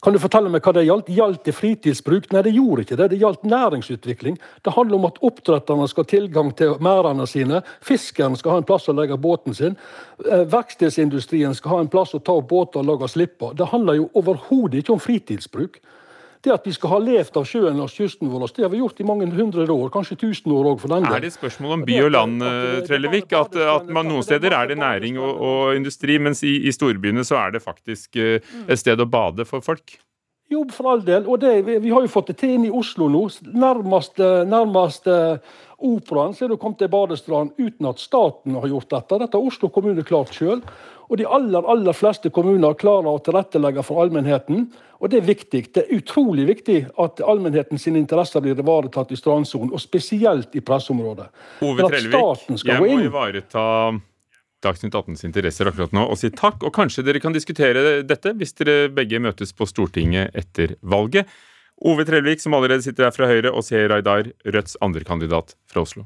[0.01, 1.11] Kan du fortelle meg hva det gjaldt?
[1.13, 2.31] Gjaldt det fritidsbruk?
[2.33, 3.11] Nei, det gjorde ikke det.
[3.13, 4.39] Det gjaldt næringsutvikling.
[4.65, 7.61] Det handler om at oppdretterne skal ha tilgang til merdene sine.
[7.85, 9.77] Fiskeren skal ha en plass å legge båten sin.
[10.25, 13.53] Eh, verkstedsindustrien skal ha en plass å ta opp båter og lage slipper.
[13.59, 15.83] Det handler jo overhodet ikke om fritidsbruk.
[16.41, 19.01] Det at vi skal ha levd av sjøen langs kysten vår, det har vi gjort
[19.03, 21.19] i mange hundre år, kanskje tusen år òg for den del.
[21.19, 22.45] Er det spørsmål om by og land,
[22.89, 23.35] Trellevik?
[23.37, 27.25] At, at man, noen steder er det næring og, og industri, mens i, i, storbyene
[27.29, 30.01] så er det faktisk eh, et sted å bade for folk?
[30.51, 31.27] Jo, for all del.
[31.31, 33.23] Og det, vi, har jo fått det til inn i Oslo nå.
[33.55, 34.19] Nærmest,
[34.51, 35.07] nærmest
[35.81, 39.21] operaen så er det kommet til badestrand uten at staten har gjort dette.
[39.23, 40.65] Dette har Oslo kommune klart sjøl.
[41.11, 44.69] Og de aller, aller fleste kommuner klarer å tilrettelegge for allmennheten.
[45.01, 45.63] Og det er viktig.
[45.75, 50.63] Det er utrolig viktig at allmennheten sine interesser blir ivaretatt i strandsonen, og spesielt i
[50.63, 51.31] pressområdet.
[51.67, 53.65] Ove Trellevik, jeg må ivareta
[54.61, 56.61] Dagsnytt 18s interesser akkurat nå og si takk.
[56.69, 61.29] Og kanskje dere kan diskutere dette hvis dere begge møtes på Stortinget etter valget.
[61.81, 66.05] Ove Trellevik, som allerede sitter her fra Høyre, og Seher Aydar, Rødts andrekandidat fra Oslo.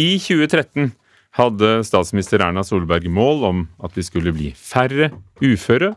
[0.00, 0.94] I 2013
[1.36, 5.10] hadde statsminister Erna Solberg mål om at vi skulle bli færre
[5.44, 5.92] uføre,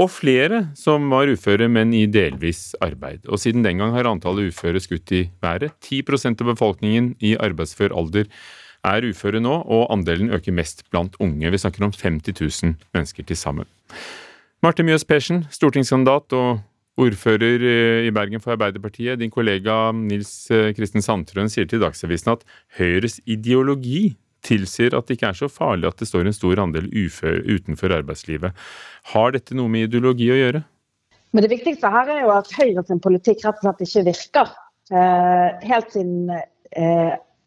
[0.00, 3.26] og flere som var uføre, men i delvis arbeid.
[3.28, 5.74] Og siden den gang har antallet uføre skutt i været.
[5.84, 8.30] 10% av befolkningen i arbeidsfør alder
[8.88, 11.50] er uføre nå, og andelen øker mest blant unge.
[11.50, 13.68] Vi snakker om 50 000 mennesker til sammen.
[14.62, 16.62] Marte Mjøs Persen, stortingskandidat og
[17.00, 22.34] Ordfører eh, i Bergen for Arbeiderpartiet, din kollega Nils eh, Kristen Sandtrøen sier til Dagsavisen
[22.34, 22.44] at
[22.76, 24.12] Høyres ideologi
[24.46, 27.94] tilsier at det ikke er så farlig at det står en stor andel ufør, utenfor
[27.94, 28.56] arbeidslivet.
[29.14, 30.62] Har dette noe med ideologi å gjøre?
[31.32, 34.50] Men Det viktigste her er jo at Høyre sin politikk rett og slett ikke virker.
[34.92, 36.32] Eh, helt siden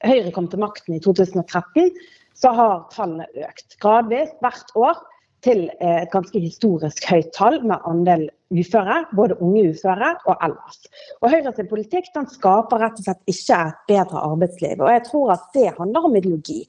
[0.06, 1.92] Høyre kom til makten i 2013,
[2.38, 5.00] så har tallene økt gradvis hvert år
[5.46, 10.80] til et ganske historisk høyt tall med andel uføre, både unge uføre og ellers.
[11.22, 14.82] Og Høyres politikk den skaper rett og slett ikke et bedre arbeidsliv.
[14.82, 16.60] og Jeg tror at det handler om ideologi.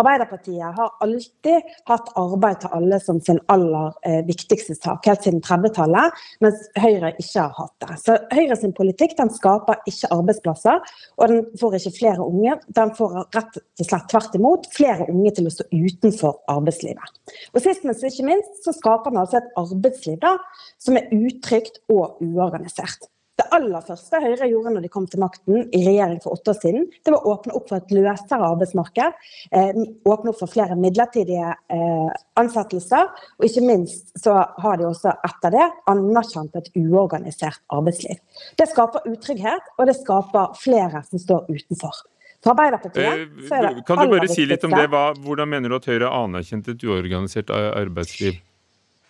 [0.00, 5.42] Arbeiderpartiet har alltid hatt arbeid til alle som sin aller eh, viktigste sak, helt siden
[5.44, 7.98] 30-tallet, mens Høyre ikke har hatt det.
[8.02, 10.80] Så Høyres politikk den skaper ikke arbeidsplasser,
[11.16, 12.56] og den får ikke flere unge.
[12.76, 17.20] Den får rett og slett tvert imot flere unge til å stå utenfor arbeidslivet.
[17.54, 20.36] Og Sist, men ikke minst så skaper den altså et arbeidsliv da,
[20.82, 23.10] som er utrygt og uorganisert.
[23.36, 26.56] Det aller første Høyre gjorde når de kom til makten i regjering for åtte år
[26.62, 29.18] siden, det var å åpne opp for et løsere arbeidsmarked.
[29.52, 33.12] Eh, åpne opp for flere midlertidige eh, ansettelser.
[33.36, 38.16] Og ikke minst så har de også etter det anerkjent et uorganisert arbeidsliv.
[38.56, 42.04] Det skaper utrygghet, og det skaper flere som står utenfor.
[42.40, 44.88] For Arbeiderpartiet eh, så er det Kan du bare si litt om det?
[44.92, 48.40] Hva, hvordan mener du at Høyre anerkjente et uorganisert arbeidsliv?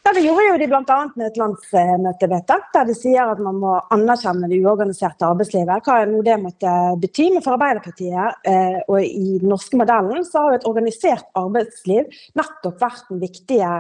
[0.07, 0.97] Ja, Det gjorde jo de bl.a.
[1.19, 5.83] med et landsmøtevedtak, der de sier at man må anerkjenne det uorganiserte arbeidslivet.
[5.83, 7.25] Hva er nå det måtte bety.
[7.35, 12.07] Men for Arbeiderpartiet eh, og i den norske modellen så har jo et organisert arbeidsliv
[12.39, 13.73] nettopp vært den viktige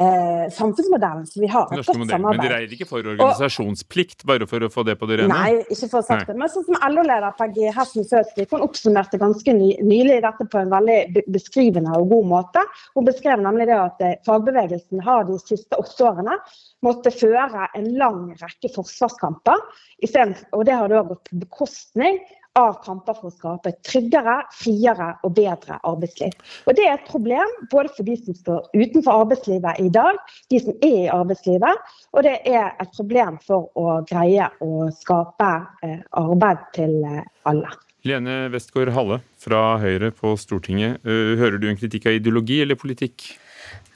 [0.00, 1.68] eh, samfunnsmodellen som vi har.
[1.72, 2.24] Et godt samarbeid.
[2.24, 5.34] Men dere er ikke for organisasjonsplikt, bare for å få det på det rene?
[5.34, 6.36] Nei, ikke for å sagt det.
[6.40, 10.72] Men sånn som LO-leder Peggy Hessen Søtvik, hun oppsummerte ganske ny, nylig dette på en
[10.72, 12.64] veldig beskrivende og god måte.
[12.96, 16.38] Hun beskrev nemlig det at eh, fagbevegelsen har de siste åtte årene
[16.86, 19.64] måtte føre en lang rekke forsvarskamper.
[20.00, 22.20] Og det har da gått på bekostning
[22.58, 26.34] av kamper for å skape et tryggere, friere og bedre arbeidsliv.
[26.66, 30.18] Og Det er et problem både for de som står utenfor arbeidslivet i dag,
[30.50, 35.52] de som er i arbeidslivet, og det er et problem for å greie å skape
[35.86, 37.70] eh, arbeid til eh, alle.
[38.08, 41.04] Lene Westgård Halle fra Høyre på Stortinget.
[41.04, 43.28] Eh, hører du en kritikk av ideologi eller politikk?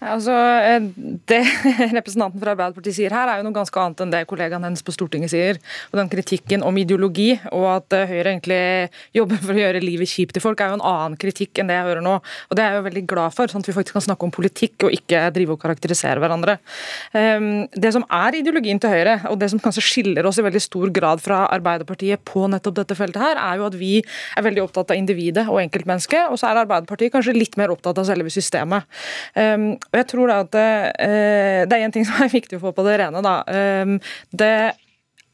[0.05, 0.83] Altså, eh,
[1.27, 1.41] Det
[1.99, 4.93] representanten fra Arbeiderpartiet sier her, er jo noe ganske annet enn det kollegaen hennes på
[4.95, 5.61] Stortinget sier.
[5.93, 8.61] Og Den kritikken om ideologi og at eh, Høyre egentlig
[9.17, 11.79] jobber for å gjøre livet kjipt til folk, er jo en annen kritikk enn det
[11.79, 12.19] jeg hører nå.
[12.21, 14.35] Og Det er jeg jo veldig glad for, sånn at vi faktisk kan snakke om
[14.35, 16.59] politikk og ikke drive og karakterisere hverandre.
[17.17, 20.63] Ehm, det som er ideologien til Høyre, og det som kanskje skiller oss i veldig
[20.63, 24.67] stor grad fra Arbeiderpartiet på nettopp dette feltet her, er jo at vi er veldig
[24.67, 28.33] opptatt av individet og enkeltmennesket, og så er Arbeiderpartiet kanskje litt mer opptatt av selve
[28.33, 28.85] systemet.
[29.95, 32.65] Ehm, og jeg tror da at eh, Det er én ting som er viktig å
[32.69, 33.23] få på det rene.
[33.23, 33.43] da.
[33.47, 33.99] Eh,
[34.35, 34.75] det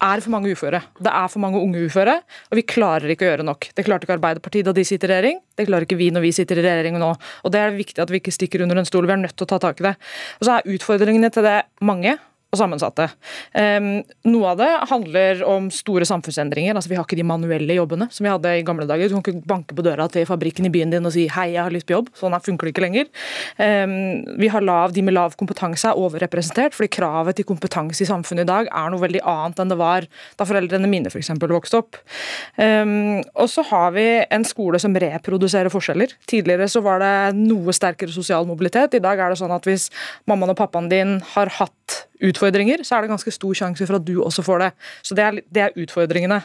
[0.00, 0.80] er for mange uføre.
[0.96, 3.68] Det er for mange unge uføre, og vi klarer ikke å gjøre nok.
[3.76, 6.32] Det klarte ikke Arbeiderpartiet da de sitter i regjering, det klarer ikke vi når vi
[6.32, 7.10] sitter i regjering nå.
[7.44, 9.44] Og Det er viktig at vi ikke stikker under en stol, vi er nødt til
[9.44, 9.94] å ta tak i det.
[10.40, 12.16] Og så er utfordringene til det mange,
[12.50, 13.06] og sammensatte.
[13.54, 16.74] Um, noe av det handler om store samfunnsendringer.
[16.74, 19.06] altså Vi har ikke de manuelle jobbene som vi hadde i gamle dager.
[19.06, 21.62] Du kan ikke banke på døra til fabrikken i byen din og si 'hei, jeg
[21.62, 22.10] har lyst på jobb'.
[22.18, 23.06] Sånn funker det ikke lenger.
[23.58, 28.10] Um, vi har lav, De med lav kompetanse er overrepresentert, fordi kravet til kompetanse i
[28.10, 31.48] samfunnet i dag er noe veldig annet enn det var da foreldrene mine for eksempel,
[31.48, 31.96] vokste opp.
[32.58, 36.16] Um, og så har vi en skole som reproduserer forskjeller.
[36.26, 38.94] Tidligere så var det noe sterkere sosial mobilitet.
[38.94, 39.90] I dag er det sånn at hvis
[40.26, 41.79] mammaen og pappaen din har hatt
[42.30, 44.70] utfordringer, så er det ganske stor sjanse for at du også får det.
[45.02, 46.40] Så det er, det er utfordringene.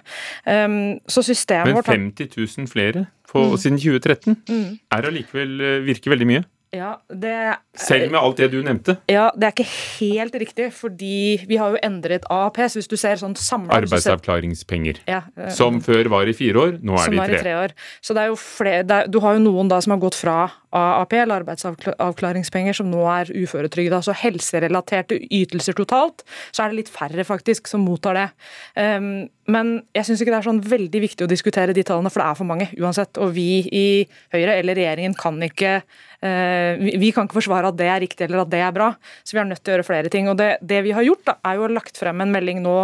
[0.48, 3.58] Um, så systemet Men 50 000 flere på, mm.
[3.58, 4.68] siden 2013 mm.
[4.92, 6.44] er allikevel eh, virker veldig mye?
[6.76, 7.34] Ja, det,
[7.80, 8.98] Selv med alt det du nevnte?
[9.12, 12.58] Ja, Det er ikke helt riktig, fordi vi har jo endret AAP.
[12.68, 15.00] så hvis du ser sånn Arbeidsavklaringspenger.
[15.08, 17.40] Ja, øh, som før var i fire år, nå er det i tre.
[17.40, 17.76] i tre år.
[18.02, 20.52] Så det er jo flere, er, Du har jo noen da som har gått fra
[20.76, 24.02] AAP, eller arbeidsavklaringspenger, som nå er uføretrygda.
[24.06, 28.28] Så helserelaterte ytelser totalt, så er det litt færre faktisk som mottar det.
[28.76, 32.24] Um, men jeg syns ikke det er sånn veldig viktig å diskutere de tallene, for
[32.24, 33.22] det er for mange uansett.
[33.22, 33.88] Og vi i
[34.34, 35.80] Høyre eller regjeringen kan ikke
[36.26, 38.88] Eh, vi kan ikke forsvare at det er riktig eller at det er bra,
[39.24, 40.30] så vi er nødt til å gjøre flere ting.
[40.32, 42.78] Og Det, det vi har gjort, da, er jo lagt frem en melding nå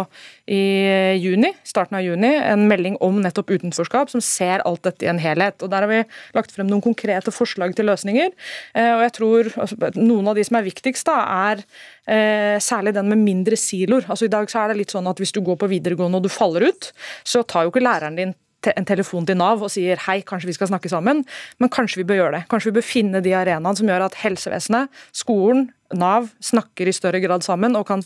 [0.52, 5.10] i juni, starten av juni, en melding om nettopp utenforskap, som ser alt dette i
[5.12, 5.62] en helhet.
[5.62, 6.02] Og Der har vi
[6.36, 8.32] lagt frem noen konkrete forslag til løsninger.
[8.74, 11.18] Eh, og jeg tror altså, Noen av de som er viktigst, da,
[11.52, 11.64] er
[12.06, 14.04] eh, særlig den med mindre siloer.
[14.08, 16.26] Altså, I dag så er det litt sånn at hvis du går på videregående og
[16.26, 16.92] du faller ut,
[17.24, 18.36] så tar jo ikke læreren din
[18.70, 21.24] en telefon til Nav og sier hei, kanskje vi skal snakke sammen,
[21.58, 22.42] men kanskje vi bør gjøre det.
[22.50, 27.20] Kanskje vi bør finne de arenaene som gjør at helsevesenet, skolen, Nav snakker i større
[27.20, 28.04] grad sammen og kan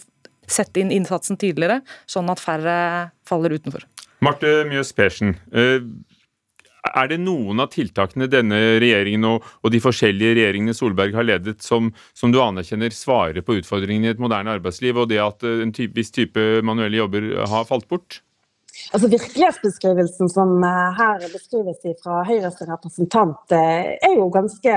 [0.50, 1.80] sette inn innsatsen tidligere,
[2.10, 2.76] sånn at færre
[3.28, 3.86] faller utenfor.
[4.24, 5.82] Marte Mjøs Persen, eh,
[6.86, 11.58] er det noen av tiltakene denne regjeringen og, og de forskjellige regjeringene Solberg har ledet,
[11.64, 15.74] som, som, du anerkjenner svarer på utfordringene i et moderne arbeidsliv, og det at en
[15.74, 18.20] type, viss type manuelle jobber har falt bort?
[18.94, 24.74] Altså Virkelighetsbeskrivelsen som eh, her beskrives fra Høyres representant, eh, er jo ganske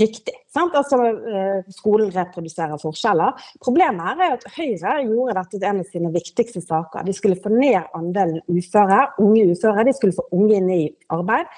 [0.00, 0.36] riktig.
[0.54, 0.74] Sant?
[0.78, 3.36] Altså eh, Skolen reproduserer forskjeller.
[3.62, 7.04] Problemet her er at Høyre gjorde dette til en av sine viktigste saker.
[7.06, 9.86] De skulle få ned andelen uføre, unge uføre.
[9.86, 11.50] De skulle få unge inn i arbeid.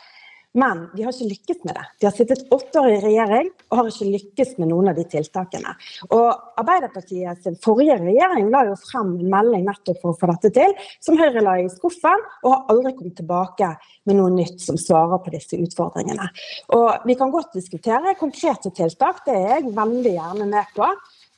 [0.59, 1.85] Men de har ikke lykkes med det.
[2.01, 5.05] De har sittet åtte år i regjering og har ikke lykkes med noen av de
[5.09, 5.73] tiltakene.
[6.13, 10.53] Og Arbeiderpartiet sin forrige regjering la jo frem en melding nettopp for å få dette
[10.59, 13.71] til, som Høyre la i skuffen, og har aldri kommet tilbake
[14.09, 16.29] med noe nytt som svarer på disse utfordringene.
[16.77, 20.89] Og Vi kan godt diskutere konkrete tiltak, det er jeg veldig gjerne med på.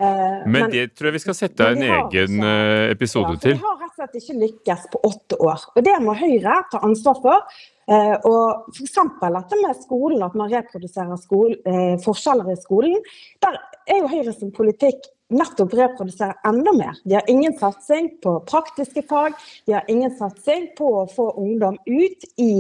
[0.03, 0.07] Eh,
[0.43, 3.61] men, men, det tror jeg vi skal sette en egen ikke, eh, episode ja, til.
[3.61, 5.69] Vi har rett og slett ikke lykkes på åtte år.
[5.77, 7.61] Og Det må Høyre ta ansvar for.
[7.89, 8.97] Eh, og F.eks.
[8.97, 13.03] dette med skolen, at man reproduserer skole, eh, forskjeller i skolen.
[13.45, 16.99] Der er jo Høyres politikk nettopp reprodusere enda mer.
[17.05, 21.79] De har ingen satsing på praktiske fag, de har ingen satsing på å få ungdom
[21.87, 22.51] ut i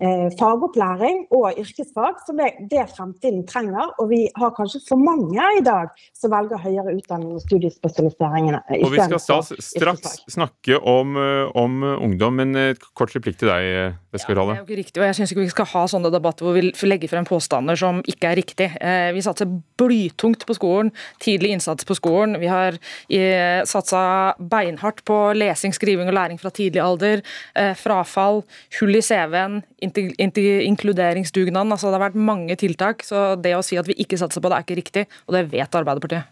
[0.00, 3.92] eh, fagopplæring og yrkesfag, som er det fremtiden trenger.
[4.00, 8.50] Og vi har kanskje for mange i dag som velger høyere utdanning og studiespesialisering.
[8.54, 14.00] Og Vi skal straks snakke om, eh, om, ungdom, men et kort replikk til deg,
[14.14, 14.58] Westgård-Halle.
[14.62, 17.26] Ja, riktig, og jeg syns ikke vi skal ha sånne debatter hvor vi legger frem
[17.28, 18.68] påstander som ikke er riktig.
[18.80, 22.38] Eh, vi satser blytungt på skolen, tidlig innsats på skolen.
[22.42, 24.04] Vi har eh, satsa
[24.38, 27.24] beinhardt på lesing, skriving og læring fra tidlig alder.
[27.58, 28.42] Eh, frafall,
[28.80, 31.74] hull i CV-en, inkluderingsdugnaden.
[31.74, 33.04] Altså, det har vært mange tiltak.
[33.06, 35.48] Så det å si at vi ikke satser på det, er ikke riktig, og det
[35.52, 36.30] vet Arbeiderpartiet.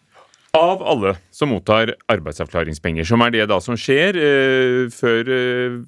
[0.53, 5.79] Av alle som mottar arbeidsavklaringspenger, som er det da som skjer eh, før eh,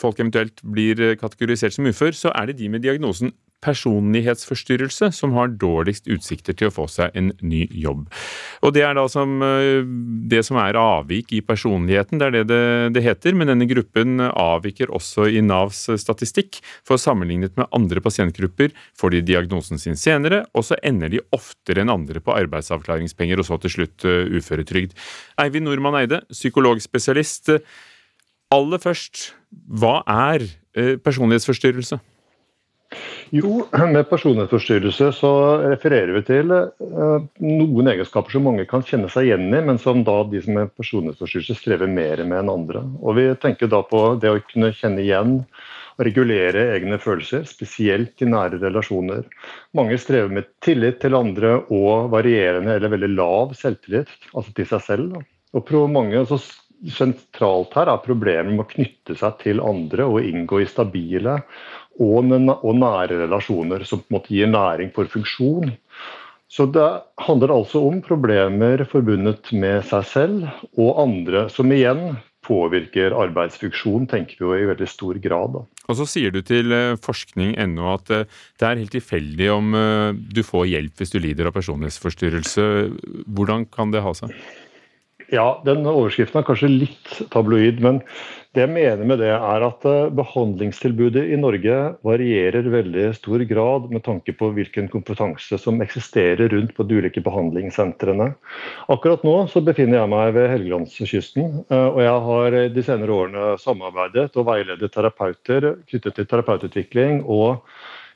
[0.00, 3.34] folk eventuelt blir kategorisert som ufør, så er det de med diagnosen
[3.64, 8.06] personlighetsforstyrrelse som har dårligst utsikter til å få seg en ny jobb.
[8.64, 9.82] Og Det er da som, eh,
[10.28, 13.34] det som er avvik i personligheten, det er det, det det, heter.
[13.34, 16.60] Men denne gruppen avviker også i Navs statistikk.
[16.84, 21.80] For sammenlignet med andre pasientgrupper får de diagnosen sin senere, og så ender de oftere
[21.80, 24.94] enn andre på arbeidsavklaringspenger og så til slutt eh, uføretrygd.
[25.38, 27.50] Eivind Nordmann Eide, psykologspesialist.
[28.50, 29.30] Aller først,
[29.70, 30.42] hva er
[30.74, 32.00] eh, personlighetsforstyrrelse?
[33.30, 35.30] Jo, med personlighetsforstyrrelse så
[35.62, 40.02] refererer vi til uh, noen egenskaper som mange kan kjenne seg igjen i, men som
[40.06, 42.82] da de som med personlighetsforstyrrelse strever mer med enn andre.
[42.98, 45.36] Og Vi tenker da på det å kunne kjenne igjen
[46.00, 49.22] og regulere egne følelser, spesielt i nære relasjoner.
[49.78, 54.82] Mange strever med tillit til andre og varierende eller veldig lav selvtillit, altså til seg
[54.88, 55.22] selv.
[55.54, 56.40] Og mange, altså
[56.88, 61.40] Sentralt her er problemet med å knytte seg til andre og inngå i stabile
[62.00, 65.74] og, nære relasjoner som på en måte gir næring for funksjon.
[66.50, 66.88] Så det
[67.26, 70.48] handler altså om problemer forbundet med seg selv
[70.80, 72.16] og andre, som igjen
[72.46, 75.58] påvirker arbeidsfunksjon, tenker vi jo i veldig stor grad.
[75.58, 75.62] Da.
[75.90, 80.16] Og så sier du til eh, forskning.no at eh, det er helt tilfeldig om eh,
[80.16, 82.66] du får hjelp hvis du lider av personlighetsforstyrrelse.
[83.28, 84.34] Hvordan kan det ha seg?
[85.30, 88.00] Ja, den overskriften er kanskje litt tabloid, men
[88.56, 93.86] det jeg mener med det er at eh, behandlingstilbudet i Norge varierer veldig stor grad
[93.94, 98.32] med tanke på hvilken kompetanse som eksisterer rundt på de ulike behandlingssentrene.
[98.90, 103.54] Akkurat nå så befinner jeg meg ved Helgelandskysten, eh, og jeg har de senere årene
[103.62, 107.62] samarbeidet og veiledet terapeuter knyttet til terapeututvikling og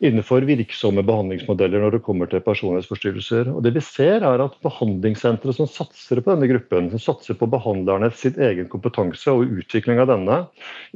[0.05, 3.51] innenfor virksomme behandlingsmodeller når det kommer til personlighetsforstyrrelser.
[3.55, 7.49] Og det vi ser er at Behandlingssentre som satser på denne gruppen, som satser på
[7.51, 10.41] behandlerne sin egen kompetanse og utvikling av denne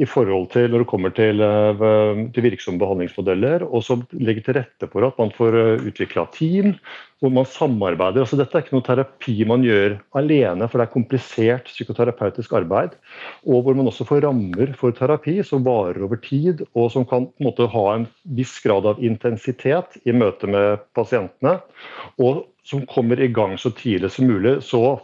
[0.00, 4.58] i forhold til når det kommer til, eh, til virksomme behandlingsmodeller, og som legger til
[4.60, 6.76] rette for at man får eh, utvikla team,
[7.18, 8.22] hvor man samarbeider.
[8.22, 12.94] Altså, dette er ikke noe terapi man gjør alene, for det er komplisert psykoterapeutisk arbeid.
[13.46, 17.26] Og hvor man også får rammer for terapi som varer over tid, og som kan
[17.26, 18.06] en måte, ha en
[18.38, 21.58] viss grad av intensitet i møte med pasientene.
[22.22, 24.60] Og som kommer i gang så tidlig som mulig.
[24.62, 25.00] så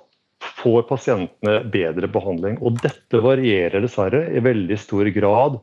[0.60, 2.58] får pasientene bedre behandling.
[2.60, 5.58] Og dette varierer dessverre i veldig stor grad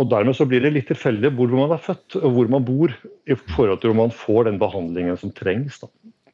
[0.00, 2.94] og Dermed så blir det litt tilfeldig hvor man er født og hvor man bor,
[3.28, 5.82] i forhold til om man får den behandlingen som trengs.
[5.82, 5.90] Da.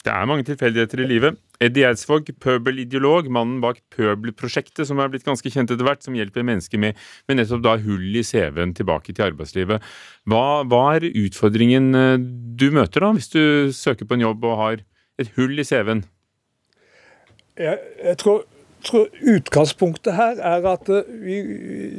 [0.07, 1.39] Det er mange tilfeldigheter i livet.
[1.59, 6.47] Eddie Eidsvåg, pøbelideolog, mannen bak Pøbelprosjektet, som er blitt ganske kjent etter hvert, som hjelper
[6.47, 9.89] mennesker med, med nettopp da hull i CV-en tilbake til arbeidslivet.
[10.31, 13.43] Hva, hva, er utfordringen eh, du møter da, hvis du
[13.75, 14.85] søker på en jobb og har
[15.19, 16.05] et hull i CV-en?
[17.57, 21.37] Jeg, jeg tror tror utgangspunktet her er at eh, vi,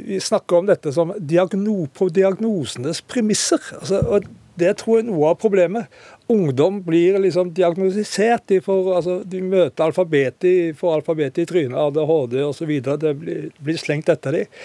[0.07, 3.61] vi snakker om dette som diagno, på diagnosenes premisser.
[3.80, 5.89] Altså, og det tror jeg er noe av problemet.
[6.32, 8.47] Ungdom blir liksom diagnostisert.
[8.49, 12.71] De, får, altså, de møter alfabetet, får alfabetet i trynet, ADHD osv.
[12.88, 14.61] Det blir, blir slengt etter dem.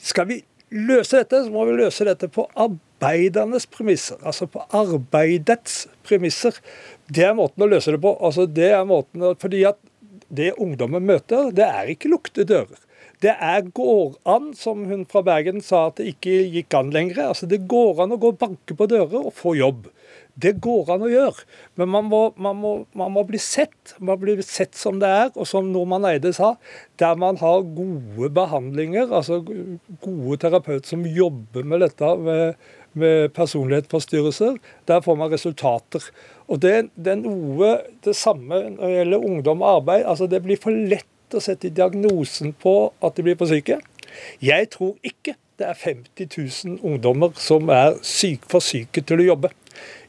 [0.00, 0.40] Skal vi
[0.72, 4.18] løse dette, så må vi løse dette på arbeidernes premisser.
[4.26, 6.56] Altså på arbeidets premisser.
[7.12, 8.16] Det er måten å løse det på.
[8.24, 9.78] Altså, det er måten fordi at
[10.28, 12.82] det ungdommen møter, det er ikke luktedører.
[13.24, 17.30] Det er går an, som hun fra Bergen sa at det ikke gikk an lenger.
[17.30, 19.86] Altså Det går an å gå og banke på dører og få jobb.
[20.36, 21.46] Det går an å gjøre,
[21.80, 23.94] men man må, man må, man må bli sett.
[24.04, 26.50] Man blir sett som det er, og som Norman Eide sa,
[27.00, 32.68] der man har gode behandlinger, altså gode terapeuter som jobber med dette med,
[32.98, 34.56] med personlighetsforstyrrelser,
[34.88, 36.04] der får man resultater.
[36.48, 37.72] Og det, det, er noe
[38.04, 40.04] det samme når det gjelder ungdom og arbeid.
[40.06, 43.80] altså Det blir for lett å sette diagnosen på at de blir for syke.
[44.42, 49.30] Jeg tror ikke det er 50 000 ungdommer som er syk, for syke til å
[49.32, 49.50] jobbe.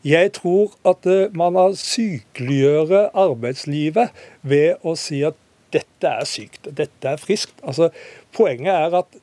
[0.07, 4.15] Jeg tror at eh, man har sykeliggjøre arbeidslivet
[4.47, 5.39] ved å si at
[5.73, 7.55] dette er sykt, dette er friskt.
[7.63, 7.89] Altså,
[8.35, 9.17] poenget er at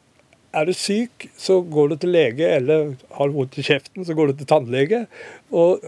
[0.55, 4.15] er du syk, så går du til lege, eller har du vondt i kjeften, så
[4.17, 5.05] går du til tannlege.
[5.53, 5.83] Og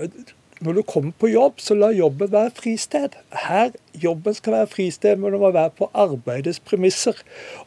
[0.60, 3.16] når du kommer på jobb, så la jobben være fristed.
[3.46, 7.16] Her Jobben skal være fristed, men det må være på arbeidets premisser.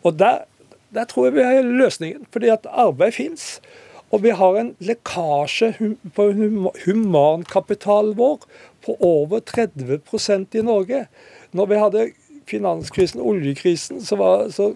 [0.03, 0.45] Og der,
[0.93, 2.25] der tror jeg vi har løsningen.
[2.31, 3.61] Fordi at arbeid fins.
[4.11, 5.73] Og vi har en lekkasje
[6.15, 6.31] på
[6.85, 8.45] humankapitalen vår
[8.85, 11.05] på over 30% i Norge.
[11.53, 12.07] Når vi hadde
[12.49, 14.73] finanskrisen, oljekrisen, så, var, så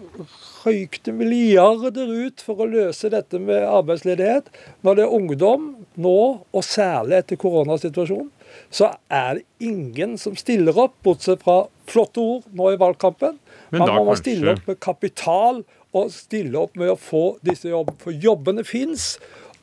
[0.64, 4.50] røykte milliarder ut for å løse dette med arbeidsledighet.
[4.86, 5.68] Når det er ungdom
[6.00, 8.30] nå, og særlig etter koronasituasjonen,
[8.70, 13.38] så er det ingen som stiller opp, bortsett fra flotte ord nå i valgkampen.
[13.74, 14.20] Man må kanskje...
[14.22, 17.98] stille opp med kapital og stille opp med å få disse jobbene.
[18.02, 19.14] For jobbene fins,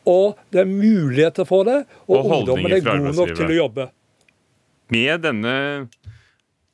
[0.08, 1.82] og det er muligheter for det.
[2.08, 3.89] Og, og ungdommen er god nok til å jobbe.
[4.91, 5.56] Med denne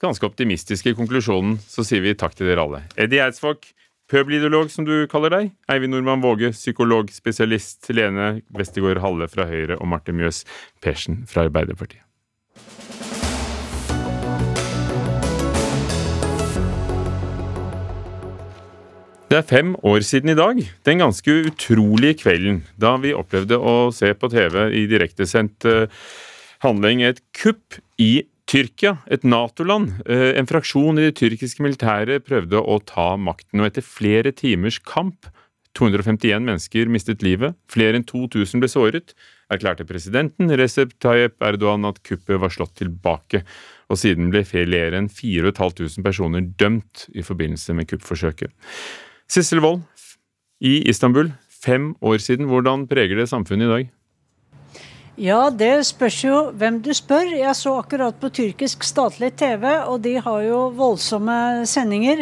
[0.02, 2.84] ganske optimistiske konklusjonen så sier vi takk til dere alle.
[2.98, 3.66] Eddie Eidsvåg,
[4.08, 5.50] Pøbelideolog, som du kaller deg.
[5.68, 7.90] Eivind Nordmann Våge, psykologspesialist.
[7.92, 10.46] Lene Westergård Halle fra Høyre og Marte Mjøs
[10.84, 12.06] Persen fra Arbeiderpartiet.
[19.28, 23.90] Det er fem år siden i dag, den ganske utrolige kvelden da vi opplevde å
[23.92, 25.92] se på TV i direktesendt eh,
[26.64, 32.62] handling et kupp i Tyrkia, et Nato-land, eh, en fraksjon i det tyrkiske militæret, prøvde
[32.62, 35.28] å ta makten, og etter flere timers kamp
[35.76, 39.12] 251 mennesker mistet livet, flere enn 2000 ble såret,
[39.52, 43.44] erklærte presidenten Recep Tayyip Erdogan at kuppet var slått tilbake,
[43.92, 48.56] og siden ble flere enn 4500 personer dømt i forbindelse med kuppforsøket.
[49.28, 49.84] Sissel Wold,
[50.64, 53.94] i Istanbul, fem år siden, hvordan preger det samfunnet i dag?
[55.18, 57.32] Ja, det spørs jo hvem du spør.
[57.34, 62.20] Jeg så akkurat på tyrkisk statlig TV, og de har jo voldsomme sendinger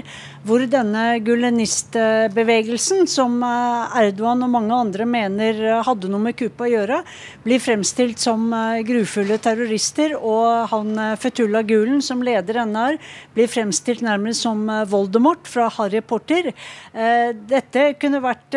[0.47, 6.69] hvor denne gulenistbevegelsen, som eh, Erdogan og mange andre mener hadde noe med kuppet å
[6.71, 7.01] gjøre,
[7.43, 10.15] blir fremstilt som eh, grufulle terrorister.
[10.15, 12.95] Og han eh, Fetullah Gulen, som leder NR,
[13.35, 16.53] blir fremstilt nærmest som Voldemort fra Harry Potter.
[16.95, 18.55] Dette kunne vært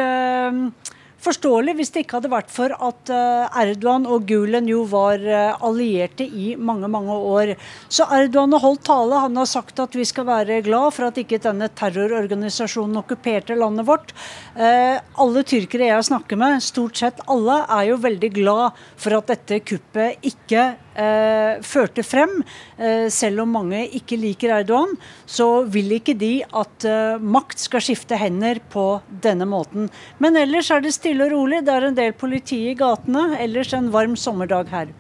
[1.25, 5.65] forståelig hvis det ikke hadde vært for at eh, Erdogan og Gulen jo var eh,
[5.65, 7.55] allierte i mange mange år.
[7.91, 9.23] Så Erdogan har holdt tale.
[9.27, 13.89] Han har sagt at vi skal være glad for at ikke denne terrororganisasjonen okkuperte landet
[13.89, 14.15] vårt.
[14.57, 19.33] Eh, alle tyrkere jeg snakker med, stort sett alle, er jo veldig glad for at
[19.35, 22.41] dette kuppet ikke eh, førte frem.
[22.77, 24.97] Eh, selv om mange ikke liker Erdogan,
[25.27, 28.87] så vil ikke de at eh, makt skal skifte hender på
[29.25, 29.89] denne måten.
[30.23, 31.63] Men ellers er det stille og rolig.
[31.67, 33.31] Det er en del politi i gatene.
[33.43, 34.95] Ellers en varm sommerdag her.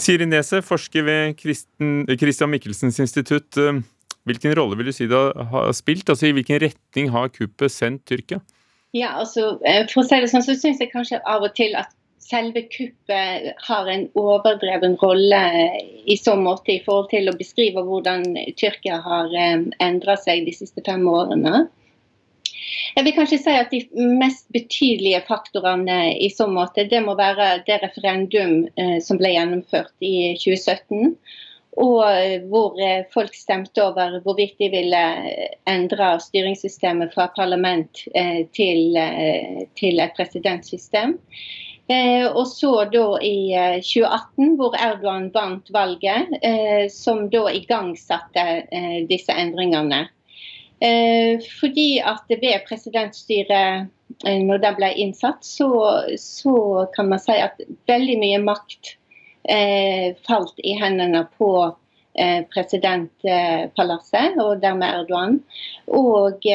[0.00, 3.56] Siri Nese, forsker ved Kristen, Christian Michelsens institutt.
[3.60, 3.82] Eh,
[4.28, 6.08] hvilken rolle vil du si det har spilt?
[6.08, 8.40] Altså I hvilken retning har kuppet sendt Tyrkia?
[8.96, 11.76] Ja, altså, eh, for å si det sånn, så syns jeg kanskje av og til
[11.76, 15.40] at selve kuppet har en overdreven rolle
[16.04, 18.26] i så måte i forhold til å beskrive hvordan
[18.58, 21.66] Tyrkia har eh, endra seg de siste fem årene.
[22.96, 27.62] Jeg vil kanskje si at De mest betydelige faktorene i så måte, det må være
[27.68, 31.14] det referendum eh, som ble gjennomført i 2017.
[31.78, 32.76] Og eh, hvor
[33.14, 35.04] folk stemte over hvorvidt de ville
[35.70, 38.04] endre styringssystemet fra parlament
[38.56, 38.98] til,
[39.78, 41.14] til et presidentsystem.
[41.88, 43.48] Eh, og så da i
[43.80, 48.44] 2018, eh, hvor Erdogan vant valget, eh, som da igangsatte
[49.08, 50.08] disse endringene.
[51.58, 53.88] Fordi at ved presidentstyret,
[54.22, 55.66] når det ble innsatt, så,
[56.22, 57.58] så, kan man si at
[57.90, 58.92] veldig mye makt
[60.28, 61.50] falt i hendene på
[62.54, 65.40] presidentpalasset, og dermed Erdogan.
[65.90, 66.46] Og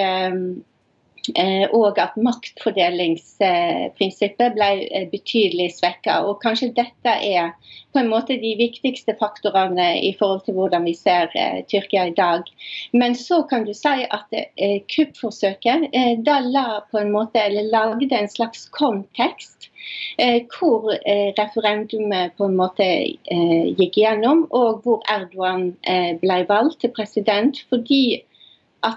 [1.72, 6.18] og at maktfordelingsprinsippet ble eh, betydelig svekka.
[6.28, 7.52] Og kanskje dette er
[7.94, 12.14] på en måte de viktigste faktorene i forhold til hvordan vi ser eh, Tyrkia i
[12.18, 12.42] dag.
[12.92, 14.28] Men så kan du si at
[14.92, 15.80] kuppforsøket
[16.28, 19.70] da la på en måte, eller lagde en slags kontekst.
[20.60, 20.92] hvor
[21.38, 22.84] referendumet på en måte
[23.80, 25.76] gikk gjennom, og hvor Erdogan
[26.22, 27.66] ble valgt til president.
[27.70, 28.24] fordi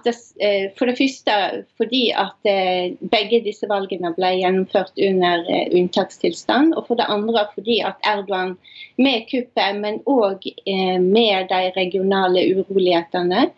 [0.04, 1.34] det, eh, for det første
[1.78, 6.74] fordi at eh, begge disse valgene ble gjennomført under eh, unntakstilstand.
[6.74, 8.56] Og for det andre fordi at Erdogan
[8.98, 10.46] med kuppet, men òg
[11.02, 13.50] med de regionale urolighetene,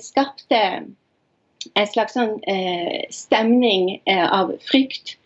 [0.00, 0.60] skapte
[1.74, 2.36] en slags sånn
[3.12, 5.16] stemning av frykt.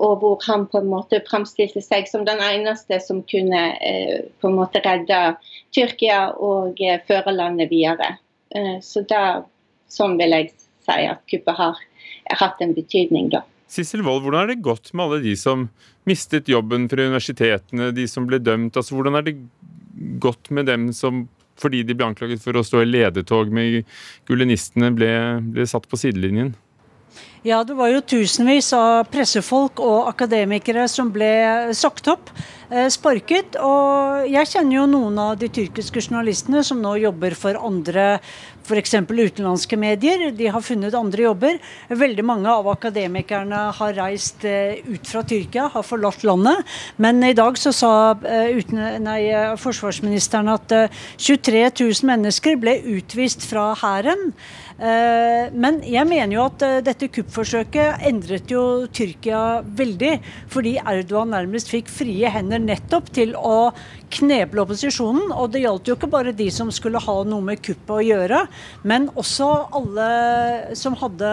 [0.00, 3.60] og hvor han på en måte framstilte seg som den eneste som kunne
[4.40, 5.36] på en måte redde
[5.76, 8.16] Tyrkia og føre landet videre.
[8.56, 9.44] Eh, så da,
[9.92, 11.80] sånn vil jeg si at kuppet har
[12.40, 13.44] hatt en betydning, da.
[13.68, 15.66] Sissel Wold, hvordan har det gått med alle de som
[16.08, 18.76] mistet jobben fra universitetene, de som ble dømt?
[18.80, 19.36] Altså, hvordan har det
[20.22, 21.26] gått med dem som
[21.58, 23.82] fordi de ble anklaget for å stå i ledetog med
[24.30, 25.10] gulenistene, ble,
[25.52, 26.54] ble satt på sidelinjen?
[27.46, 31.30] Ja, det var jo tusenvis av pressefolk og akademikere som ble
[31.78, 32.32] sagt opp.
[32.68, 33.56] Eh, sparket.
[33.64, 38.18] Og jeg kjenner jo noen av de tyrkiske journalistene som nå jobber for andre
[38.68, 38.92] f.eks.
[39.08, 40.26] utenlandske medier.
[40.36, 41.56] De har funnet andre jobber.
[41.88, 46.60] Veldig mange av akademikerne har reist eh, ut fra Tyrkia, har forlatt landet.
[47.00, 49.22] Men i dag så sa eh, uten, nei,
[49.56, 50.76] forsvarsministeren at
[51.16, 54.34] 23 000 mennesker ble utvist fra hæren.
[54.78, 58.62] Eh, men jeg mener jo at eh, dette kuppforsøket endret jo
[58.94, 60.12] Tyrkia veldig.
[60.52, 63.72] Fordi Erdogan nærmest fikk frie hender nettopp til å
[64.14, 65.32] kneble opposisjonen.
[65.34, 68.44] Og det gjaldt jo ikke bare de som skulle ha noe med kuppet å gjøre,
[68.86, 70.08] men også alle
[70.78, 71.32] som hadde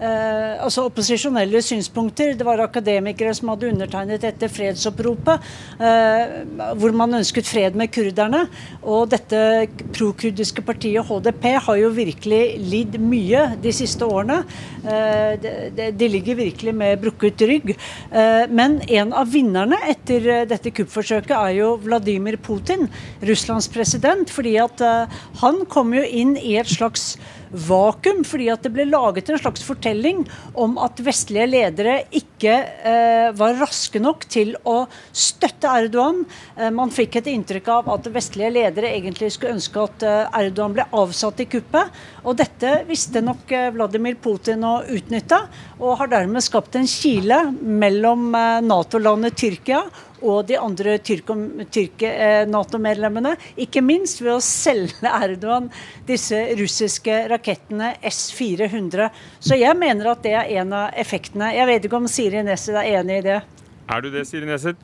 [0.00, 2.34] eh, altså opposisjonelle synspunkter.
[2.38, 5.46] Det var akademikere som hadde undertegnet dette fredsoppropet,
[5.80, 6.36] eh,
[6.78, 8.44] hvor man ønsket fred med kurderne.
[8.82, 14.40] Og dette prokurdiske partiet HDP har jo virkelig lidd mye de siste årene.
[14.84, 17.74] Eh, de, de, ligger virkelig med brukket rygg.
[17.74, 22.88] Eh, men en av vinnerne etter eh, dette kuppforsøket er jo Vladimir Putin,
[23.22, 24.30] Russlands president.
[24.30, 27.16] fordi at eh, han kom jo inn i et slags
[27.52, 30.24] vakuum, fordi at det ble laget en slags fortelling
[30.58, 32.54] om at vestlige ledere ikke
[32.86, 34.82] eh, var raske nok til å
[35.12, 36.24] støtte Erdogan.
[36.56, 40.76] Eh, man fikk et inntrykk av at vestlige ledere egentlig skulle ønske at eh, Erdogan
[40.76, 41.94] ble avsatt i kuppet.
[42.24, 45.40] Og dette visste nok eh, Vladimir Putin å utnytte,
[45.78, 49.84] og har dermed skapt en kile mellom eh, Nato-landet Tyrkia
[50.22, 53.34] og de andre eh, Nato-medlemmene.
[53.60, 55.70] Ikke minst ved å selge Erdogan
[56.08, 59.10] disse russiske rakettene S-400.
[59.40, 61.54] Så jeg mener at det er en av effektene.
[61.56, 63.40] Jeg vet ikke om Siri Nesset er enig i det?
[63.88, 64.76] Er du det, Siri Neset?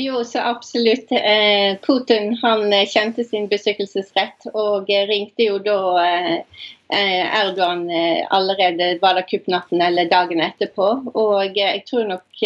[0.00, 1.10] Jo, så absolutt.
[1.12, 5.76] Eh, Putin han eh, kjente sin besøkelsesrett og eh, ringte jo da
[6.88, 7.88] Erdogan
[8.30, 10.86] allerede var det kuppnatten eller dagen etterpå.
[11.18, 12.44] Og jeg tror nok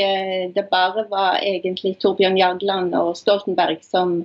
[0.56, 4.22] det bare var egentlig Torbjørn Jagland og Stoltenberg som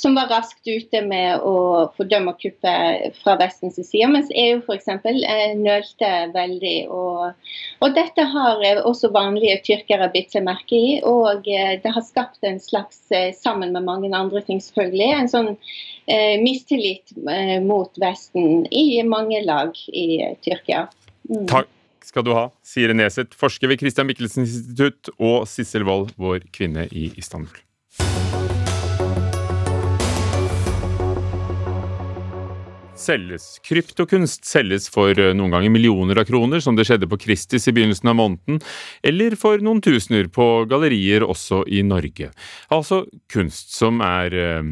[0.00, 1.54] som var raskt ute med å
[1.96, 4.88] fordømme kuppet fra Vestens side, mens EU f.eks.
[4.88, 6.76] Eh, nølte veldig.
[6.88, 7.50] Og,
[7.80, 12.06] og, dette har eh, også vanlige tyrkere bitt seg merke i, og eh, det har
[12.06, 13.02] skapt en slags,
[13.36, 15.99] sammen med mange andre ting selvfølgelig, en sånn eh,
[16.42, 20.86] mistillit eh, mot Vesten i mange lag i Tyrkia.
[21.30, 21.46] Mm.
[21.50, 21.70] Takk
[22.04, 26.88] skal du ha, Sire Neset, forsker ved Christian Michelsen institutt, og Sissel Wold, vår kvinne
[26.90, 27.60] i Istanbul.
[33.00, 33.58] selges.
[33.64, 37.74] Kryptokunst selges for eh, noen ganger millioner av kroner, som det skjedde på Christies i
[37.76, 38.60] begynnelsen av måneden,
[39.06, 42.30] eller for noen tusener på gallerier også i Norge.
[42.72, 44.62] Altså kunst som er eh,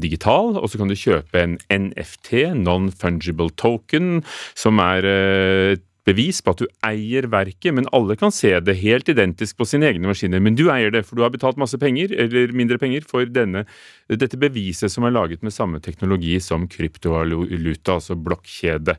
[0.00, 4.22] digital, og så kan du kjøpe en NFT, non-fungible token,
[4.58, 8.78] som er et eh, bevis på at du eier verket, men alle kan se det
[8.80, 10.40] helt identisk på sine egne maskiner.
[10.40, 13.66] Men du eier det, for du har betalt masse penger, eller mindre penger, for denne,
[14.08, 18.96] dette beviset som er laget med samme teknologi som kryptovaluta, altså blokkjede.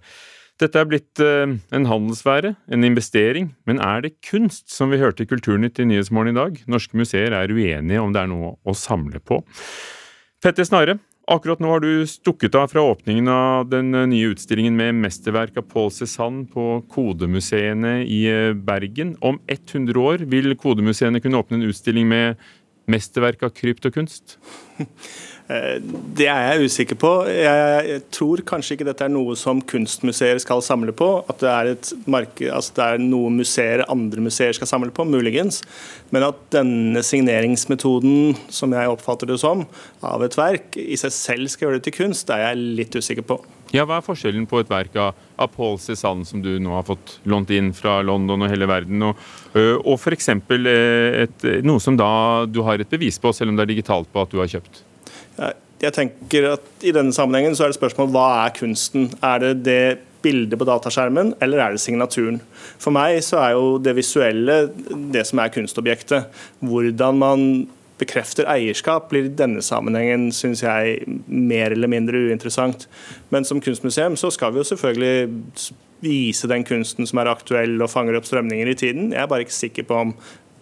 [0.59, 5.23] Dette er blitt uh, en handelsvære, en investering, men er det kunst, som vi hørte
[5.23, 6.59] i Kulturnytt i Nyhetsmorgen i dag?
[6.67, 9.39] Norske museer er uenige om det er noe å samle på.
[10.39, 14.73] Petter Snare, Akkurat nå har du stukket av fra åpningen av den eh, nye utstillingen
[14.73, 19.11] med mesterverk av Paul Cézanne på Kodemuseene i eh, Bergen.
[19.21, 22.41] Om 100 år vil Kodemuseene kunne åpne en utstilling med
[22.89, 24.39] mesterverk av kryptokunst?
[25.49, 25.79] Eh,
[26.13, 27.11] det er jeg usikker på.
[27.25, 31.09] Jeg tror kanskje ikke dette er noe som kunstmuseer skal samle på.
[31.31, 31.71] At det er,
[32.09, 35.63] marked, altså det er noe museer andre museer skal samle på, muligens.
[36.13, 39.65] Men at denne signeringsmetoden, som jeg oppfatter det som,
[40.05, 42.99] av et verk, i seg selv skal gjøre det til kunst, det er jeg litt
[42.99, 43.39] usikker på.
[43.73, 46.85] Ja, Hva er forskjellen på et verk av, av Paul Cézanne, som du nå har
[46.87, 49.17] fått lånt inn fra London og hele verden, og,
[49.53, 50.31] og f.eks.
[51.65, 52.11] noe som da
[52.49, 54.83] du har et bevis på, selv om det er digitalt på at du har kjøpt?
[55.79, 59.09] Jeg tenker at I denne sammenhengen så er det spørsmål hva er kunsten?
[59.23, 59.81] Er det det
[60.19, 62.41] bildet på dataskjermen, eller er det signaturen?
[62.81, 64.65] For meg så er jo det visuelle
[65.13, 66.41] det som er kunstobjektet.
[66.59, 67.45] Hvordan man
[67.99, 72.87] bekrefter eierskap, blir i denne sammenhengen synes jeg, mer eller mindre uinteressant.
[73.31, 75.31] Men som kunstmuseum så skal vi jo selvfølgelig
[76.03, 79.11] vise den kunsten som er aktuell og fanger opp strømninger i tiden.
[79.11, 80.13] Jeg er bare ikke sikker på om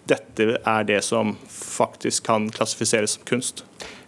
[0.08, 3.66] dette er det som faktisk kan klassifiseres som kunst.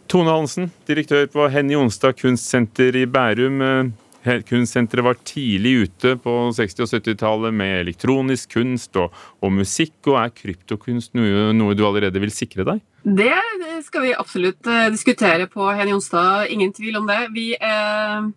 [0.10, 3.62] Tone Hansen, direktør på Henny Jonstad kunstsenter i Bærum.
[3.62, 9.94] Eh, kunstsenteret var tidlig ute på 60- og 70-tallet med elektronisk kunst og, og, musikk.
[10.10, 12.82] og Er kryptokunst noe, noe, du allerede vil sikre deg?
[13.06, 13.32] Det
[13.86, 17.22] skal vi absolutt uh, diskutere på Henny Jonstad, ingen tvil om det.
[17.38, 18.30] Vi er Eh,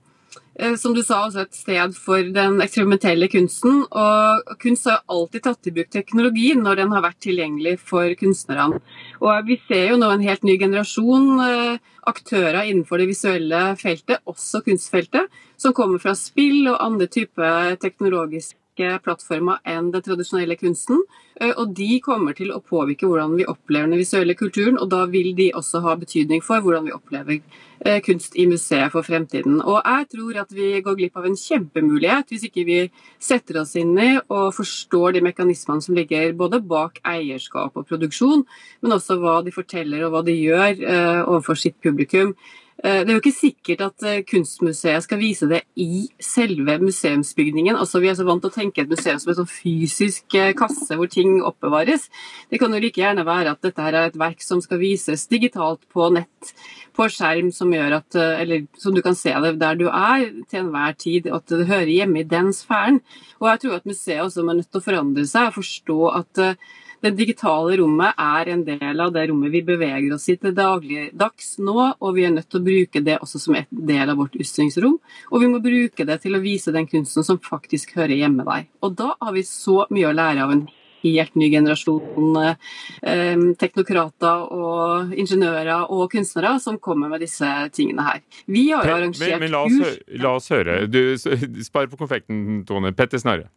[0.77, 3.83] som du sa, også et sted for den eksperimentelle kunsten.
[3.89, 8.81] Og kunst har alltid tatt i bruk teknologi når den har vært tilgjengelig for kunstnerne.
[9.25, 14.23] Og vi ser jo nå en helt ny generasjon eh, aktører innenfor det visuelle feltet,
[14.29, 18.62] også kunstfeltet, som kommer fra spill og andre typer teknologiske
[19.05, 21.03] plattformer enn den tradisjonelle kunsten.
[21.41, 25.05] Eh, og de kommer til å påvirke hvordan vi opplever den visuelle kulturen, og da
[25.11, 27.43] vil de også ha betydning for hvordan vi opplever
[27.85, 29.57] Eh, kunst i museet for fremtiden.
[29.67, 32.77] Og jeg tror at vi går glipp av en kjempemulighet hvis ikke vi
[33.19, 38.45] setter oss inn i og forstår de mekanismene som ligger både bak eierskap og produksjon,
[38.83, 42.37] men også hva de forteller og hva de gjør eh, overfor sitt publikum.
[42.83, 47.79] Eh, det er jo ikke sikkert at Kunstmuseet skal vise det i selve museumsbygningen.
[47.79, 50.99] Altså, vi er så vant til å tenke et museum som en sånn fysisk kasse
[50.99, 52.09] hvor ting oppbevares.
[52.51, 55.29] Det kan jo like gjerne være at dette her er et verk som skal vises
[55.31, 56.55] digitalt på nett
[56.97, 60.29] på skjerm som gjør at eh, Eller som du kan se det der du er
[60.51, 63.01] til enhver tid, at det hører hjemme i den sfæren.
[63.41, 66.43] Og jeg tror at museet også må nødt til å forandre seg og forstå at
[66.43, 66.71] eh,
[67.03, 71.57] det digitale rommet er en del av det rommet vi beveger oss i til dagligdags
[71.63, 74.37] nå, og vi er nødt til å bruke det også som en del av vårt
[74.39, 74.99] utstillingsrom.
[75.33, 78.69] Og vi må bruke det til å vise den kunsten som faktisk hører hjemme der.
[78.87, 80.69] Og da har vi så mye å lære av en
[81.03, 88.23] helt ny generasjon eh, teknokrater og ingeniører og kunstnere som kommer med disse tingene her.
[88.47, 90.85] Vi har arrangert men, men, la, oss, la oss høre.
[90.87, 91.03] Du,
[91.69, 92.95] spar på konfekten, Tone.
[92.95, 93.51] Petter Snarre.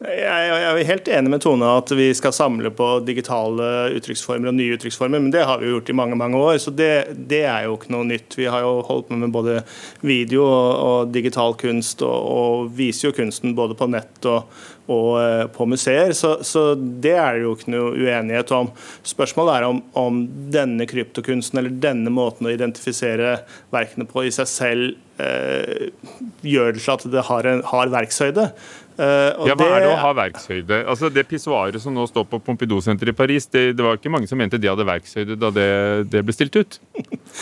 [0.00, 3.66] Jeg er helt enig med Tone at vi skal samle på digitale
[3.96, 6.72] uttrykksformer og nye uttrykksformer, men det har vi jo gjort i mange mange år, så
[6.74, 6.90] det,
[7.30, 8.36] det er jo ikke noe nytt.
[8.38, 9.60] Vi har jo holdt på med både
[10.06, 14.50] video og, og digital kunst, og, og, viser jo kunsten både på nett og,
[14.92, 18.70] og uh, på museer, så, så, det er det jo ikke noe uenighet om.
[19.06, 20.22] Spørsmålet er om, om
[20.52, 23.40] denne kryptokunsten eller denne måten å identifisere
[23.74, 25.88] verkene på i seg selv eh,
[26.46, 28.50] gjør det til at det har, en, har verkshøyde.
[28.96, 30.78] Uh, ja, Hva er det å ha verkshøyde?
[30.88, 34.28] Altså Det pissoaret som nå står på Pompidou-senteret i Paris, det, det, var ikke mange
[34.30, 35.66] som mente de hadde verkshøyde da det,
[36.08, 36.78] det ble stilt ut?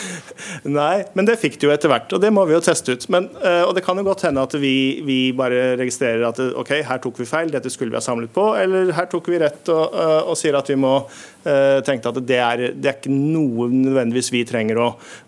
[0.78, 3.06] Nei, men det fikk de jo etter hvert, og det må vi jo teste ut.
[3.14, 4.74] Men, uh, og Det kan jo godt hende at vi,
[5.06, 8.48] vi, bare registrerer at ok, her tok vi feil, dette skulle vi ha samlet på,
[8.58, 10.96] eller her tok vi rett og, uh, og sier at vi må
[11.44, 14.86] tenke at det er, det er ikke noe nødvendigvis vi trenger å,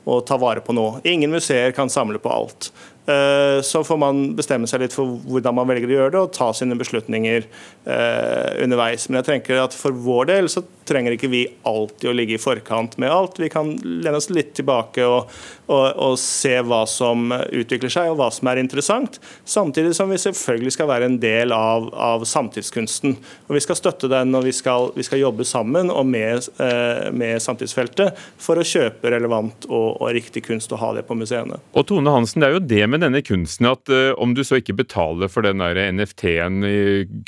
[0.09, 0.87] å ta vare på nå.
[1.05, 2.70] Ingen museer kan samle på alt.
[3.07, 6.33] Eh, så får man bestemme seg litt for hvordan man velger å gjøre det, og
[6.35, 9.07] ta sine beslutninger eh, underveis.
[9.09, 12.43] Men jeg tenker at for vår del så trenger ikke vi alltid å ligge i
[12.43, 13.41] forkant med alt.
[13.43, 15.30] Vi kan lene oss litt tilbake og,
[15.66, 19.20] og, og se hva som utvikler seg, og hva som er interessant.
[19.45, 23.16] Samtidig som vi selvfølgelig skal være en del av, av samtidskunsten.
[23.47, 27.12] Og Vi skal støtte den, og vi skal, vi skal jobbe sammen og med, eh,
[27.12, 28.09] med, samtidsfeltet
[28.41, 31.57] for å kjøpe relevant og, og, riktig kunst og ha det på museene.
[31.76, 34.55] Og Tone Hansen, det er jo det med denne kunsten at uh, om du så
[34.61, 36.78] ikke betaler for den NFT-en i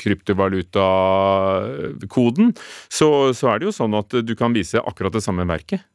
[0.01, 2.47] kryptovalutakoden,
[2.89, 5.85] så, så er det jo sånn at du kan vise akkurat det samme verket?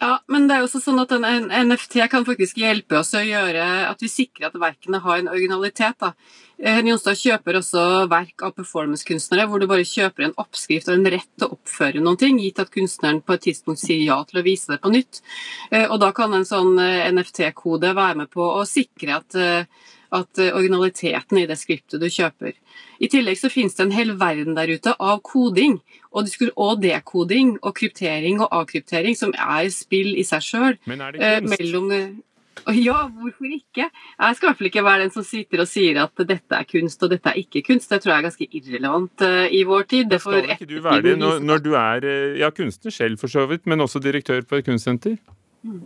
[0.00, 3.22] Ja, men det er jo også sånn at en NFT kan faktisk hjelpe oss å
[3.24, 5.96] gjøre at vi sikrer at verkene har en originalitet.
[6.02, 6.12] da.
[6.58, 11.10] Henny Jonstad kjøper også verk av performancekunstnere hvor du bare kjøper en oppskrift og en
[11.14, 14.42] rett til å oppføre noen ting, gitt at kunstneren på et tidspunkt sier ja til
[14.42, 15.22] å vise det på nytt.
[15.70, 19.90] Eh, og da kan en sånn eh, NFT-kode være med på å sikre at eh,
[20.14, 22.54] at eh, originaliteten i det skriptet du kjøper.
[23.02, 25.80] I tillegg så finnes det en hel verden der ute av koding
[26.14, 30.78] og, dekoding og kryptering og avkryptering, som er spill i seg sjøl.
[30.86, 31.54] Men er det kunst?
[31.54, 31.92] Eh, mellom,
[32.88, 33.88] ja, hvorfor ikke?
[33.88, 36.68] Jeg skal i hvert fall ikke være den som sitter og sier at dette er
[36.70, 37.90] kunst og dette er ikke kunst.
[37.90, 40.10] Det tror jeg er ganske irrelevant uh, i vår tid.
[40.12, 42.08] Det skal ikke du være det når, når, du er
[42.40, 45.18] ja, kunstner selv for så vidt, men også direktør på et kunstsenter?
[45.64, 45.82] Mm.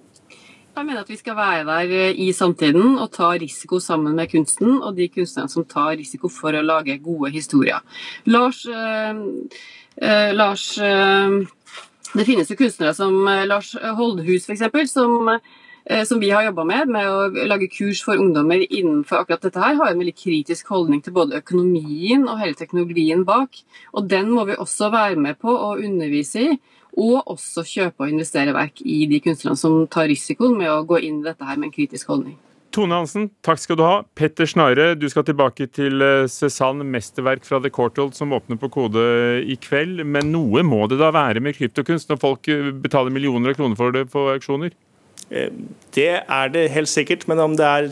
[0.79, 4.31] Jeg mener at vi skal være der eh, i samtiden og ta risiko sammen med
[4.31, 7.83] kunsten og de kunstnerne som tar risiko for å lage gode historier.
[8.31, 9.19] Lars, eh,
[10.03, 11.39] eh, Lars eh,
[12.15, 14.93] Det finnes jo kunstnere som eh, Lars Holdhus f.eks.
[14.93, 15.29] Som,
[15.85, 19.61] eh, som vi har jobba med, med å lage kurs for ungdommer innenfor akkurat dette
[19.63, 23.61] her, har en veldig kritisk holdning til både økonomien og hele teknologien bak.
[23.93, 26.59] Og den må vi også være med på å undervise i
[26.99, 30.99] og også kjøpe og investere verk i de kunstnerne som tar risikoen med å gå
[31.07, 32.39] inn i dette her med en kritisk holdning.
[32.79, 33.95] Tone Hansen, takk skal du ha.
[34.15, 38.71] Petter Snare, du skal tilbake til eh, Cézanne, mesterverk fra The Courthold, som åpner på
[38.71, 39.03] kode
[39.43, 40.05] i kveld.
[40.07, 43.75] Men noe må det da være med kryptokunst, når folk eh, betaler millioner av kroner
[43.81, 44.77] for det på auksjoner?
[45.35, 45.51] Eh,
[45.97, 47.91] det er det helt sikkert, men om det er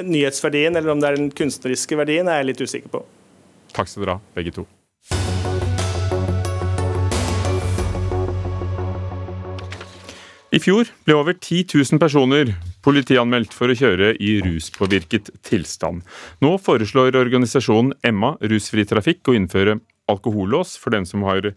[0.00, 3.04] nyhetsverdien eller om det er den kunstneriske verdien, er jeg litt usikker på.
[3.76, 4.64] Takk skal dere ha, begge to.
[10.54, 12.54] I fjor ble over 10 000 personer
[12.84, 16.04] politianmeldt for å kjøre i ruspåvirket tilstand.
[16.44, 19.78] Nå foreslår organisasjonen Emma rusfri trafikk å innføre
[20.10, 21.54] alkohollås for den som har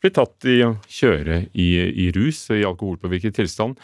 [0.00, 1.68] blitt tatt i å kjøre i,
[2.06, 3.76] i rus, i alkoholpåvirket tilstand.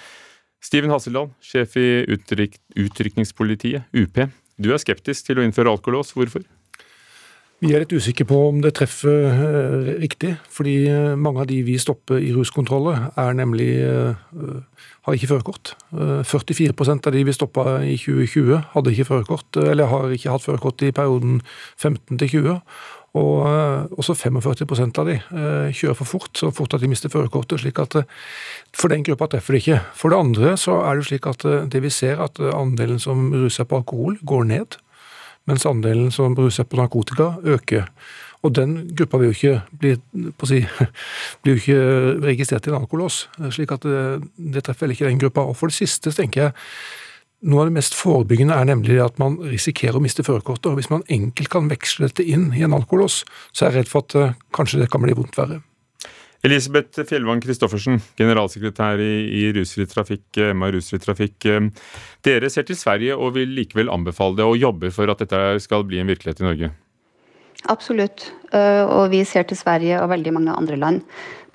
[0.64, 4.22] Steven Hasseldal, sjef i utryk, Utrykningspolitiet, UP.
[4.56, 6.14] Du er skeptisk til å innføre alkolås.
[6.16, 6.46] Hvorfor?
[7.56, 11.62] Vi er litt usikre på om det treffer eh, riktig, fordi eh, mange av de
[11.64, 14.18] vi stopper i ruskontroller, er nemlig eh,
[15.06, 15.72] har ikke førerkort.
[15.96, 20.84] 44% av de vi stoppa i 2020, hadde ikke førerkort, eller har ikke hatt førerkort
[20.84, 21.40] i perioden
[21.78, 22.56] 15 til 20.
[23.16, 23.46] Og
[23.96, 25.14] også 45% av de
[25.72, 27.62] kjører for fort, så fort at de mister førerkortet.
[27.62, 28.02] slik at
[28.76, 29.78] For den gruppa treffer det ikke.
[29.96, 33.64] For det andre så er det slik at det vi ser, at andelen som ruser
[33.64, 34.76] på alkohol, går ned
[35.46, 37.88] mens andelen som bruser på narkotika, øker.
[38.44, 39.94] Og den gruppa vil jo ikke bli,
[40.46, 40.60] si,
[41.42, 41.80] blir jo ikke
[42.26, 43.24] registrert i en alkolås,
[43.54, 44.04] slik at det,
[44.36, 45.46] det treffer ikke den gruppa.
[45.46, 46.56] Og for det siste tenker jeg
[47.46, 50.72] noe av det mest forebyggende er nemlig at man risikerer å miste førerkortet.
[50.78, 53.22] Hvis man enkelt kan veksle dette inn i en alkolås,
[53.52, 55.60] så er jeg redd for at uh, kanskje det kan bli vondt verre.
[56.44, 61.46] Elisabeth Fjellvang Christoffersen, generalsekretær i, i Rusfri Trafikk, MA Rusfri Trafikk.
[61.48, 61.68] Eh,
[62.26, 65.86] dere ser til Sverige og vil likevel anbefale det og jobber for at dette skal
[65.88, 66.70] bli en virkelighet i Norge?
[67.72, 68.28] Absolutt.
[68.52, 71.00] Eh, og vi ser til Sverige og veldig mange andre land,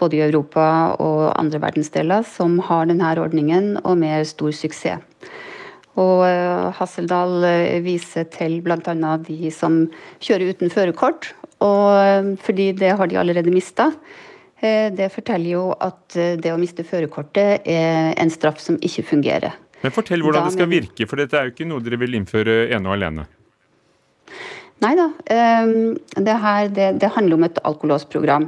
[0.02, 0.66] både i Europa
[0.98, 5.06] og andre verdensdeler, som har denne ordningen og med stor suksess.
[6.00, 6.24] Og
[6.78, 7.44] Hasseldal
[7.84, 8.80] viser til bl.a.
[9.28, 9.82] de som
[10.24, 13.90] kjører uten førerkort, fordi det har de allerede mista.
[14.62, 19.56] Det forteller jo at det å miste førerkortet er en straff som ikke fungerer.
[19.82, 22.68] Men Fortell hvordan det skal virke, for dette er jo ikke noe dere vil innføre
[22.70, 23.26] ene og alene.
[24.82, 25.10] Nei da.
[25.30, 28.48] Ehm, det, her, det, det handler om et alkolåsprogram.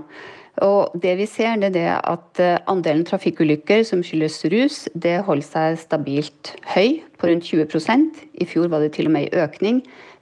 [0.66, 5.20] Og det vi ser, det er det at eh, andelen trafikkulykker som skyldes rus, det
[5.26, 9.46] holder seg stabilt høy, på rundt 20% I fjor var det til og med en
[9.46, 9.80] økning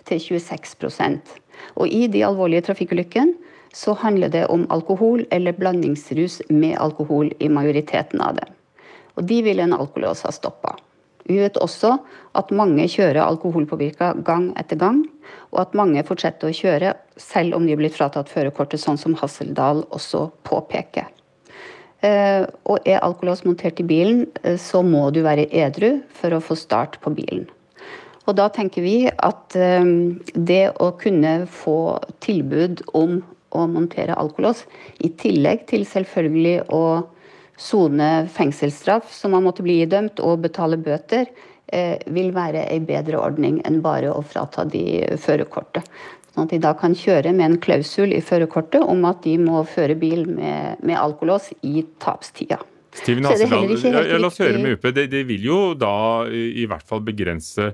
[0.08, 1.34] til 26%
[1.82, 3.34] Og i de alvorlige trafikkulykkene
[3.74, 8.56] så handler det om alkohol eller blandingsrus med alkohol i majoriteten av dem.
[9.16, 10.76] Og de vil en alkolås ha stoppa.
[11.24, 11.96] Vi vet også
[12.38, 15.04] at mange kjører alkoholpåvirka gang etter gang,
[15.52, 19.16] og at mange fortsetter å kjøre selv om de er blitt fratatt førerkortet, sånn som
[19.20, 21.12] Hasseldal også påpeker.
[22.02, 26.42] Eh, og er alkolås montert i bilen, eh, så må du være edru for å
[26.42, 27.46] få start på bilen.
[28.26, 29.86] Og da tenker vi at eh,
[30.34, 34.66] det å kunne få tilbud om å montere alkolås,
[35.04, 36.84] i tillegg til selvfølgelig å
[37.62, 41.28] sone fengselsstraff som man måtte bli idømt, og betale bøter,
[41.68, 45.86] eh, vil være en bedre ordning enn bare å frata de førerkortet.
[46.32, 49.66] Sånn at de da kan kjøre med en klausul i førerkortet om at de må
[49.68, 52.62] føre bil med, med alkolås i tapstida.
[52.96, 53.72] Steven Hasseland,
[54.20, 54.88] la oss høre med UP.
[54.96, 57.72] Det, det, vil jo da i hvert fall begrense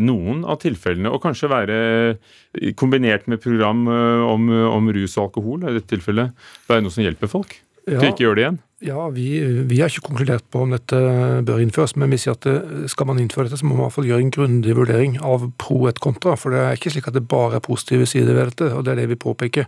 [0.00, 1.78] noen av tilfellene, og kanskje være
[2.80, 7.04] kombinert med program eh, om, om rus og alkohol, i dette tilfellet, være noe som
[7.04, 8.00] hjelper folk ja.
[8.00, 8.62] til ikke gjøre det igjen?
[8.84, 10.98] Ja, vi, vi, har ikke konkludert på om dette
[11.48, 13.84] bør innføres, men vi sier at det, skal man innføre dette, så må man i
[13.86, 16.34] hvert fall gjøre en grundig vurdering av pro et kontra.
[16.36, 18.92] For det er ikke slik at det bare er positive sider ved dette, og det
[18.92, 19.64] er det vi påpeker.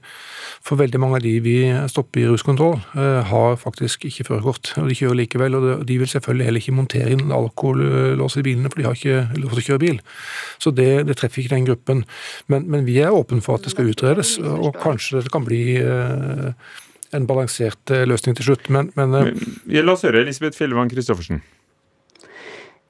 [0.61, 1.55] For veldig mange av de vi
[1.89, 5.57] stopper i ruskontroll, eh, har faktisk ikke førerkort, og de kjører likevel.
[5.57, 9.41] Og de vil selvfølgelig heller ikke montere inn alkohollås i bilene, for de har ikke
[9.41, 10.03] lov til å kjøre bil.
[10.61, 12.05] Så det, det treffer ikke den gruppen.
[12.53, 15.63] Men, men, vi er åpne for at det skal utredes, og kanskje det kan bli
[15.81, 16.53] eh,
[17.17, 18.69] en balansert eh, løsning til slutt.
[18.73, 21.43] Men, men, eh, men La oss høre Elisabeth Fjellvann Christoffersen.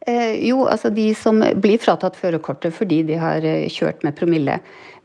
[0.09, 4.61] Eh, jo, altså de som blir fratatt førerkortet fordi de har kjørt med promille.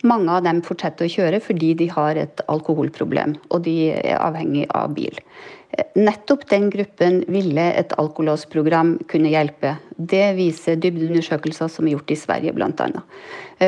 [0.08, 4.66] Mange av dem fortsetter å kjøre fordi de har et alkoholproblem og de er avhengig
[4.76, 5.20] av bil.
[5.98, 9.72] Nettopp den gruppen ville et alkolåsprogram kunne hjelpe.
[9.98, 12.90] Det viser dybdeundersøkelser som er gjort i Sverige bl.a.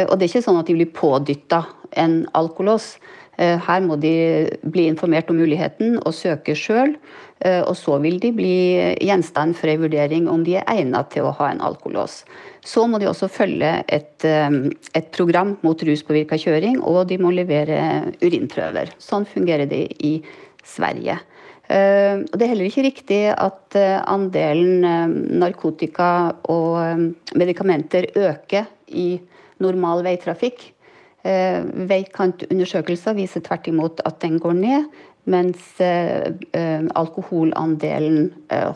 [0.03, 1.63] Og det er ikke sånn at de blir pådytta
[1.97, 2.91] en alkolås.
[3.37, 4.15] Eh, her må de
[4.63, 6.95] bli informert om muligheten og søke sjøl.
[7.43, 8.55] Eh, og så vil de bli
[9.03, 12.21] gjenstand for en vurdering om de er egnet til å ha en alkolås.
[12.65, 14.49] Så må de også følge et, eh,
[14.95, 18.95] et program mot ruspåvirka kjøring, og de må levere urinprøver.
[18.99, 20.21] Sånn fungerer det i
[20.63, 21.19] Sverige.
[21.67, 24.85] Det er heller ikke riktig at andelen
[25.39, 26.77] narkotika og
[27.33, 29.19] medikamenter øker i
[29.57, 30.74] normal veitrafikk.
[31.25, 34.83] Eh, veikantundersøkelser viser tvert imot at den går ned,
[35.25, 38.27] mens eh, eh, alkoholandelen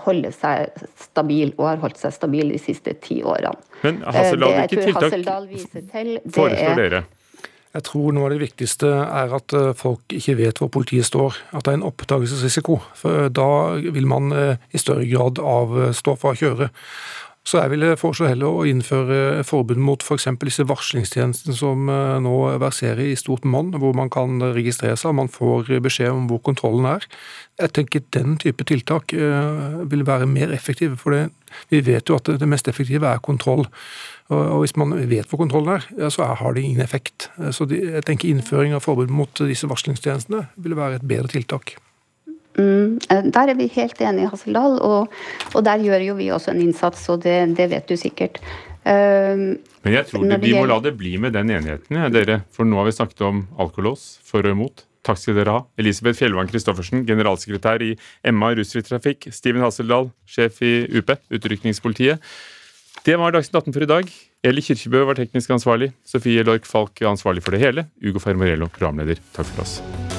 [0.02, 3.54] holder seg stabil, og har holdt seg stabil de siste ti årene.
[3.84, 7.06] Men Hasseldal, hvilke tiltak foreslår dere?
[7.70, 11.36] Jeg tror noe av det viktigste er at folk ikke vet hvor politiet står.
[11.54, 12.80] At det er en oppdagelsesrisiko.
[12.98, 16.72] For da vil man i større grad avstå fra å kjøre.
[17.50, 20.28] Så jeg ville foreslå heller å innføre forbud mot f.eks.
[20.44, 25.18] disse varslingstjenestene som eh, nå verserer i stort monn, hvor man kan registrere seg og
[25.24, 27.10] man får beskjed om hvor kontrollen er.
[27.58, 31.18] Jeg tenker den type tiltak eh, vil være mer effektive, for
[31.74, 33.66] vi vet jo at det mest effektive er kontroll.
[34.30, 37.32] Og hvis man vet hvor kontrollen er, så har det ingen effekt.
[37.50, 41.80] Så jeg tenker innføring av forbud mot disse varslingstjenestene vil være et bedre tiltak.
[42.60, 45.14] Mm, eh, der er vi helt enige Hasseldal, og,
[45.54, 48.42] og, der gjør jo vi også en innsats, og det, det vet du sikkert.
[48.80, 52.42] Uh, Men jeg tror det, vi må la det bli med den enigheten, ja, dere.
[52.56, 54.86] For nå har vi snakket om alkolås for og imot.
[55.06, 55.66] Takk skal dere ha.
[55.80, 57.94] Elisabeth Fjellvann Christoffersen, generalsekretær i
[58.28, 59.30] Emma rusfri trafikk.
[59.36, 62.24] Steven Hasseldal, sjef i UP, Utrykningspolitiet.
[63.06, 64.16] Det var Dagsnytt 18 for i dag.
[64.44, 65.94] Eli Kirkebø var teknisk ansvarlig.
[66.08, 67.88] Sofie Lork Falk ansvarlig for det hele.
[68.04, 69.24] Ugo Fermarello, programleder.
[69.36, 70.19] Takk for oss.